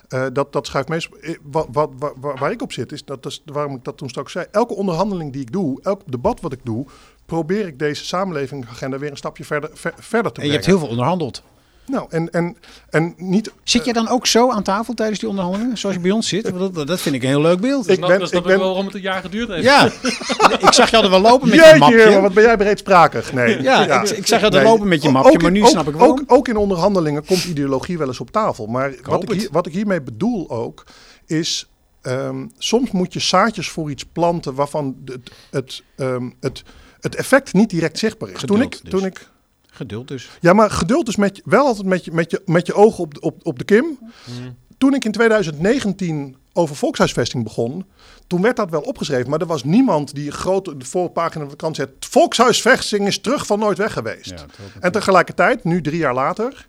[0.08, 1.18] Eh, dat, dat schuift meestal.
[1.18, 1.90] eh, Wat, wat,
[2.20, 4.46] waar, ik op zit, is dat is waarom ik dat toen straks zei.
[4.50, 6.86] Elke onderhandeling die ik doe, elk debat wat ik doe,
[7.26, 10.52] probeer ik deze samenlevingsagenda weer een stapje verder, ver- verder te En je brengen.
[10.52, 11.42] hebt heel veel onderhandeld.
[11.86, 12.56] Nou, en, en,
[12.90, 13.52] en niet.
[13.64, 16.52] Zit jij dan ook zo aan tafel tijdens die onderhandelingen, zoals je bij ons zit?
[16.58, 17.88] Dat, dat vind ik een heel leuk beeld.
[17.88, 19.62] Ik ben- snap ik ben- wel waarom het een jaar geduurd heeft.
[19.64, 19.84] Ja,
[20.68, 22.20] ik zag je altijd wel lopen met je mapje.
[22.20, 23.32] wat ben jij breedsprakig?
[23.32, 23.62] Nee.
[23.62, 25.62] Ja, ik, ik zag je altijd Nee, lopen met je ook mapje, in- maar nu
[25.62, 26.18] ook- snap ik waarom.
[26.18, 28.66] Ook, ook in onderhandelingen komt ideologie wel eens op tafel.
[28.66, 30.84] Maar wat ik, hier, wat ik hiermee bedoel ook,
[31.26, 31.68] is...
[32.02, 36.62] ehm, soms moet je zaadjes voor iets planten waarvan het, het, ehm, het,
[37.00, 38.40] het effect niet direct zichtbaar is.
[38.40, 38.90] Toen ik, dus.
[38.90, 39.28] toen ik,
[39.76, 40.30] Geduld dus.
[40.40, 43.14] ja, maar geduld is met, wel altijd met je, met je, met je ogen op,
[43.14, 43.98] de- op, op de kim.
[44.24, 44.56] Hmm.
[44.78, 47.86] Toen ik in 2019 over volkshuisvesting begon,
[48.26, 49.30] toen werd dat wel opgeschreven.
[49.30, 51.90] Maar er was niemand die groot de voorpagina van de krant zet...
[52.00, 54.30] volkshuisvesting is terug van nooit weg geweest.
[54.30, 54.46] Ja,
[54.80, 56.68] En tegelijkertijd, nu drie jaar later...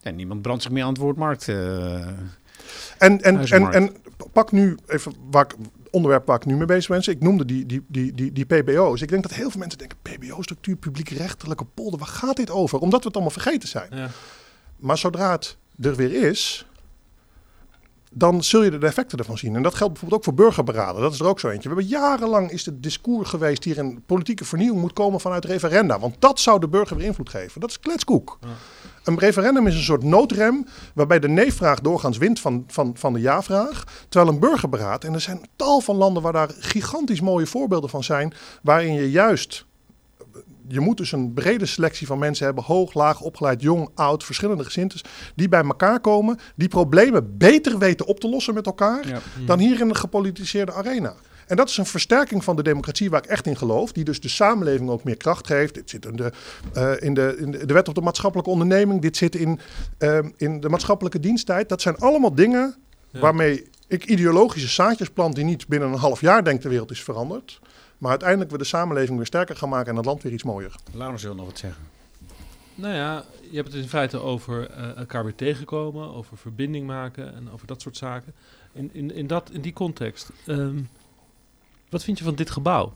[0.00, 1.48] Ja, niemand brandt zich meer aan het woord markt.
[1.48, 1.94] eh.
[2.98, 3.96] En, en, en, en
[4.32, 5.54] pak nu even waar ik,
[5.96, 7.14] onderwerp waar ik nu mee bezig ben.
[7.14, 9.00] Ik noemde die, die, die, die, die PBO's.
[9.00, 12.78] Ik denk dat heel veel mensen denken, PBO-structuur, publiek-rechtelijke polder, waar gaat dit over?
[12.78, 13.88] Omdat we het allemaal vergeten zijn.
[13.90, 14.08] Ja.
[14.76, 16.66] Maar zodra het er weer is,
[18.12, 19.56] dan zul je de effecten ervan zien.
[19.56, 21.02] En dat geldt bijvoorbeeld ook voor burgerberaden.
[21.02, 21.68] Dat is er ook zo eentje.
[21.68, 25.98] We hebben jarenlang is het discours geweest hier een politieke vernieuwing moet komen vanuit referenda.
[25.98, 27.60] Want dat zou de burger weer invloed geven.
[27.60, 28.38] Dat is kletskoek.
[28.40, 28.48] Ja.
[29.04, 33.20] Een referendum is een soort noodrem waarbij de nee-vraag doorgaans wint van, van, van de
[33.20, 33.84] ja-vraag.
[34.08, 38.04] Terwijl een burgerberaad, en er zijn tal van landen waar daar gigantisch mooie voorbeelden van
[38.04, 39.65] zijn, waarin je juist
[40.68, 44.64] je moet dus een brede selectie van mensen hebben, hoog, laag, opgeleid, jong, oud, verschillende
[44.64, 45.02] gezintes,
[45.34, 49.18] die bij elkaar komen, die problemen beter weten op te lossen met elkaar Ja.
[49.46, 51.14] dan hier in een gepolitiseerde arena.
[51.46, 54.20] En dat is een versterking van de democratie waar ik echt in geloof, die dus
[54.20, 55.74] de samenleving ook meer kracht geeft.
[55.74, 56.32] Dit zit in de,
[56.72, 59.60] eh, in de, in de, de wet op de maatschappelijke onderneming, dit zit in,
[59.98, 61.68] eh, in de maatschappelijke diensttijd.
[61.68, 62.76] Dat zijn allemaal dingen
[63.10, 63.20] Ja.
[63.20, 67.02] waarmee ik ideologische zaadjes plant die niet binnen een half jaar denk de wereld is
[67.02, 67.60] veranderd.
[67.98, 70.74] Maar uiteindelijk we de samenleving weer sterker gaan maken en het land weer iets mooier.
[70.92, 71.82] Laurens wil nog wat zeggen.
[72.74, 77.34] Nou ja, je hebt het in feite over eh, elkaar weer tegenkomen, over verbinding maken
[77.34, 78.34] en over dat soort zaken.
[78.72, 80.80] In, in, in, dat, in die context, ehm,
[81.88, 82.92] wat vind je van dit gebouw?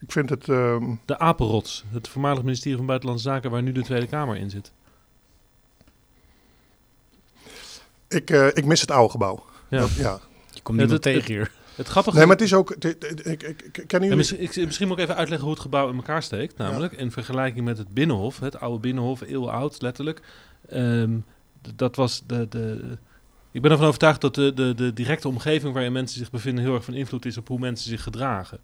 [0.00, 0.48] Ik vind het.
[0.48, 4.50] ehm, De Apenrots, het voormalig ministerie van Buitenlandse Zaken waar nu de Tweede Kamer in
[4.50, 4.72] zit.
[8.08, 9.44] ik, eh, ik mis het oude gebouw.
[9.68, 9.78] Ja.
[9.78, 10.20] Dat- ja.
[10.52, 11.52] Je komt Ja, niemand dat- tegen hier.
[11.74, 12.68] Het grappige Nee, maar het is ook.
[12.78, 14.16] het- het- Ik, ik, ik, kennen En jullie.
[14.16, 16.56] misschien, ik, misschien moet ik even uitleggen hoe het gebouw in elkaar steekt.
[16.56, 20.20] Namelijk in vergelijking met het Binnenhof, het oude Binnenhof, eeuwenoud letterlijk.
[20.68, 21.16] Ehm,
[21.74, 22.96] dat was de, de.
[23.50, 26.74] Ik ben ervan overtuigd dat de, de, de directe omgeving waarin mensen zich bevinden heel
[26.74, 28.58] erg van invloed is op hoe mensen zich gedragen.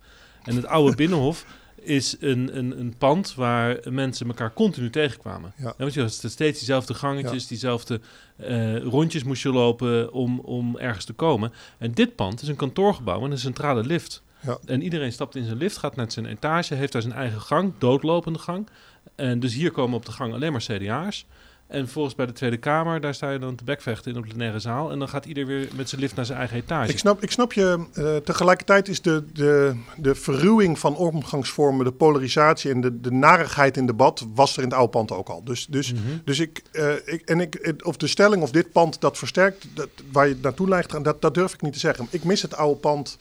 [0.45, 1.47] En het oude Binnenhof
[1.83, 5.53] is een, een, een pand waar mensen elkaar continu tegenkwamen.
[5.57, 5.75] Ja.
[5.79, 7.49] want je had steeds diezelfde gangetjes, Ja.
[7.49, 8.01] diezelfde
[8.37, 11.53] eh, rondjes moest je lopen om, om ergens te komen.
[11.79, 14.23] En dit pand is een kantoorgebouw met een centrale lift.
[14.41, 14.59] Ja.
[14.67, 17.73] En iedereen stapt in zijn lift, gaat naar zijn etage, heeft daar zijn eigen gang,
[17.79, 18.69] doodlopende gang.
[19.15, 21.27] En dus hier komen op de gang alleen maar CDA's.
[21.71, 24.59] En volgens bij de Tweede Kamer, daar sta je dan te bekvechten in de plenaire
[24.59, 24.91] zaal.
[24.91, 26.91] En dan gaat ieder weer met zijn lift naar zijn eigen etage.
[26.91, 27.87] Ik snap, ik snap je.
[27.95, 33.77] eh, tegelijkertijd is de, de, de verruwing van omgangsvormen, de polarisatie en de, de narigheid
[33.77, 35.45] in debat, was er in het oude pand ook al.
[35.45, 36.01] Dus, dus, Mhm.
[36.25, 39.89] dus ik, eh, ik, en ik, of de stelling of dit pand dat versterkt, dat,
[40.13, 42.07] waar je naartoe lijkt, dat, dat durf ik niet te zeggen.
[42.11, 43.17] Ik mis het oude pand.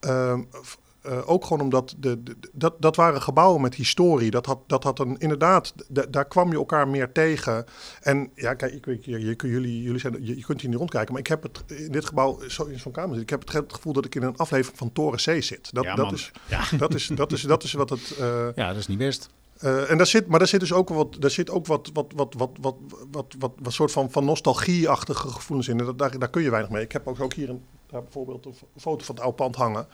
[0.00, 0.40] ehm,
[1.02, 4.30] eh, ook gewoon omdat de, de- dat, dat waren gebouwen met historie.
[4.30, 7.64] Dat had, dat had een, inderdaad, da- daar kwam je elkaar meer tegen.
[8.00, 11.12] En ja, kijk, ik je, je, jullie, jullie zijn, je, je kunt hier niet rondkijken,
[11.12, 13.52] maar ik heb het in dit gebouw, zo in zo'n kamer zit, ik heb het,
[13.52, 15.68] het gevoel dat ik in een aflevering van Toren C zit.
[15.74, 16.62] Dat, Ja, dat, is, Ja.
[16.76, 18.16] dat, is, dat, is, dat is wat het.
[18.18, 19.28] eh, ja, dat is niet best.
[19.62, 22.12] Eh, en daar zit, maar daar zit dus ook wat, daar zit ook wat, wat,
[22.16, 22.76] wat, wat, wat,
[23.10, 25.78] wat, wat, wat soort van, van nostalgie-achtige gevoelens in.
[25.80, 26.82] En dat, daar, daar kun je weinig mee.
[26.82, 29.56] Ik heb ook, ook hier een, daar bijvoorbeeld een fo- foto van het oude pand
[29.56, 29.86] hangen.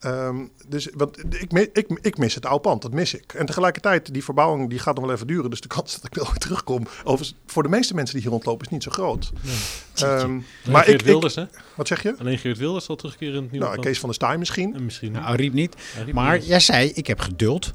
[0.00, 0.36] Ehm,
[0.68, 3.32] dus want ik, ik, ik mis het oude pand, dat mis ik.
[3.32, 5.50] En tegelijkertijd, die verbouwing die gaat nog wel even duren.
[5.50, 8.32] Dus de kans dat ik wel weer terugkom, overigens, voor de meeste mensen die hier
[8.32, 9.32] rondlopen, is niet zo groot.
[9.94, 10.34] Ehm,
[10.70, 11.44] maar Geert ik, ik, Wilders, hè?
[11.74, 12.14] wat zeg je?
[12.18, 13.86] Alleen Geert Wilders zal terugkeren in het nieuwe Nou, pand.
[13.86, 14.74] Kees van der Staaij misschien.
[14.74, 15.76] En misschien Nou, Ariep niet.
[16.00, 16.46] Ariep Maar niet.
[16.46, 17.72] jij zei, ik heb geduld.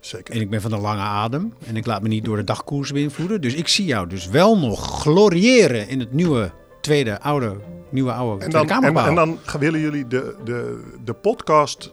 [0.00, 0.34] Zeker.
[0.34, 1.54] En ik ben van de lange adem.
[1.66, 3.40] En ik laat me niet door de dagkoers beïnvloeden.
[3.40, 7.56] Dus ik zie jou dus wel nog gloriëren in het nieuwe, tweede, oude,
[7.90, 11.92] nieuwe, oude En dan, en, dan willen jullie de, de, de podcast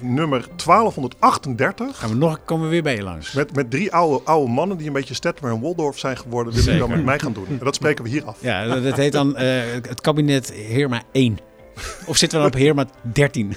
[0.00, 1.98] nummer 1238.
[1.98, 3.32] Gaan we nog, komen we weer bij je langs.
[3.32, 6.52] Met, met drie oude, oude mannen die een beetje Stetmer en Waldorf zijn geworden.
[6.52, 7.46] Willen jullie dan met mij gaan doen?
[7.48, 8.38] En dat spreken we hier af.
[8.40, 11.38] Ja, dat dat heet dan eh, het kabinet Heerma 1.
[12.06, 13.56] Of zitten we dan op Heerma 13?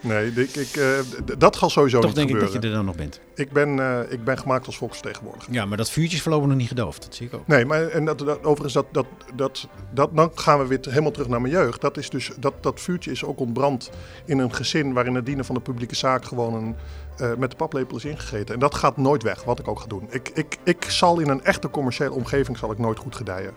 [0.00, 0.98] Nee, ik, ik, eh,
[1.38, 2.60] dat gaat sowieso Toch niet denk ik gebeuren.
[2.60, 3.20] dat je er dan nog bent.
[3.34, 5.52] ik, ben, eh, ik ben gemaakt als volksvertegenwoordiger.
[5.52, 7.02] Ja, maar dat vuurtje is voorlopig nog niet gedoofd.
[7.02, 7.46] Dat zie ik ook.
[7.46, 11.10] Nee, maar en dat, dat, overigens, dat, dat, dat, dat, dan gaan we weer helemaal
[11.10, 11.80] terug naar mijn jeugd.
[11.80, 13.90] Dat, is dus, dat, dat vuurtje is ook ontbrand
[14.24, 16.76] in een gezin waarin het dienen van de publieke zaak gewoon een,
[17.16, 18.54] eh, met de paplepel is ingegeten.
[18.54, 20.06] En dat gaat nooit weg, wat ik ook ga doen.
[20.10, 23.52] Ik, ik, ik zal in een echte commerciële omgeving zal ik nooit goed gedijen.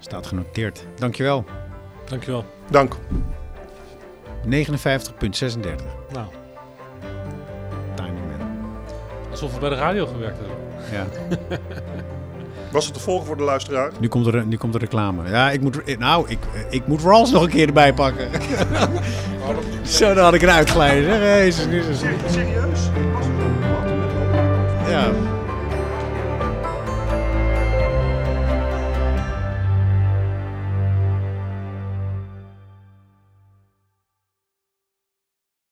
[0.00, 0.86] Staat genoteerd.
[0.94, 1.44] Dankjewel.
[2.04, 2.44] Dankjewel.
[2.70, 2.96] Dank.
[4.44, 4.50] 59,36.
[6.12, 6.26] Nou.
[7.94, 8.48] timing Man.
[9.30, 10.56] Alsof we bij de radio gewerkt hebben.
[10.92, 11.06] Ja.
[12.72, 13.90] Was het te volgen voor de luisteraar?
[14.00, 15.28] Nu komt de, nu komt de reclame.
[15.28, 18.28] Ja, ik moet, eh, nou, ik, eh, ik moet Rawls nog een keer erbij pakken.
[19.82, 21.20] Zo, dan had ik eruit glijden.
[21.20, 21.98] Jezus,
[22.30, 22.90] serieus?
[24.88, 25.12] Ja.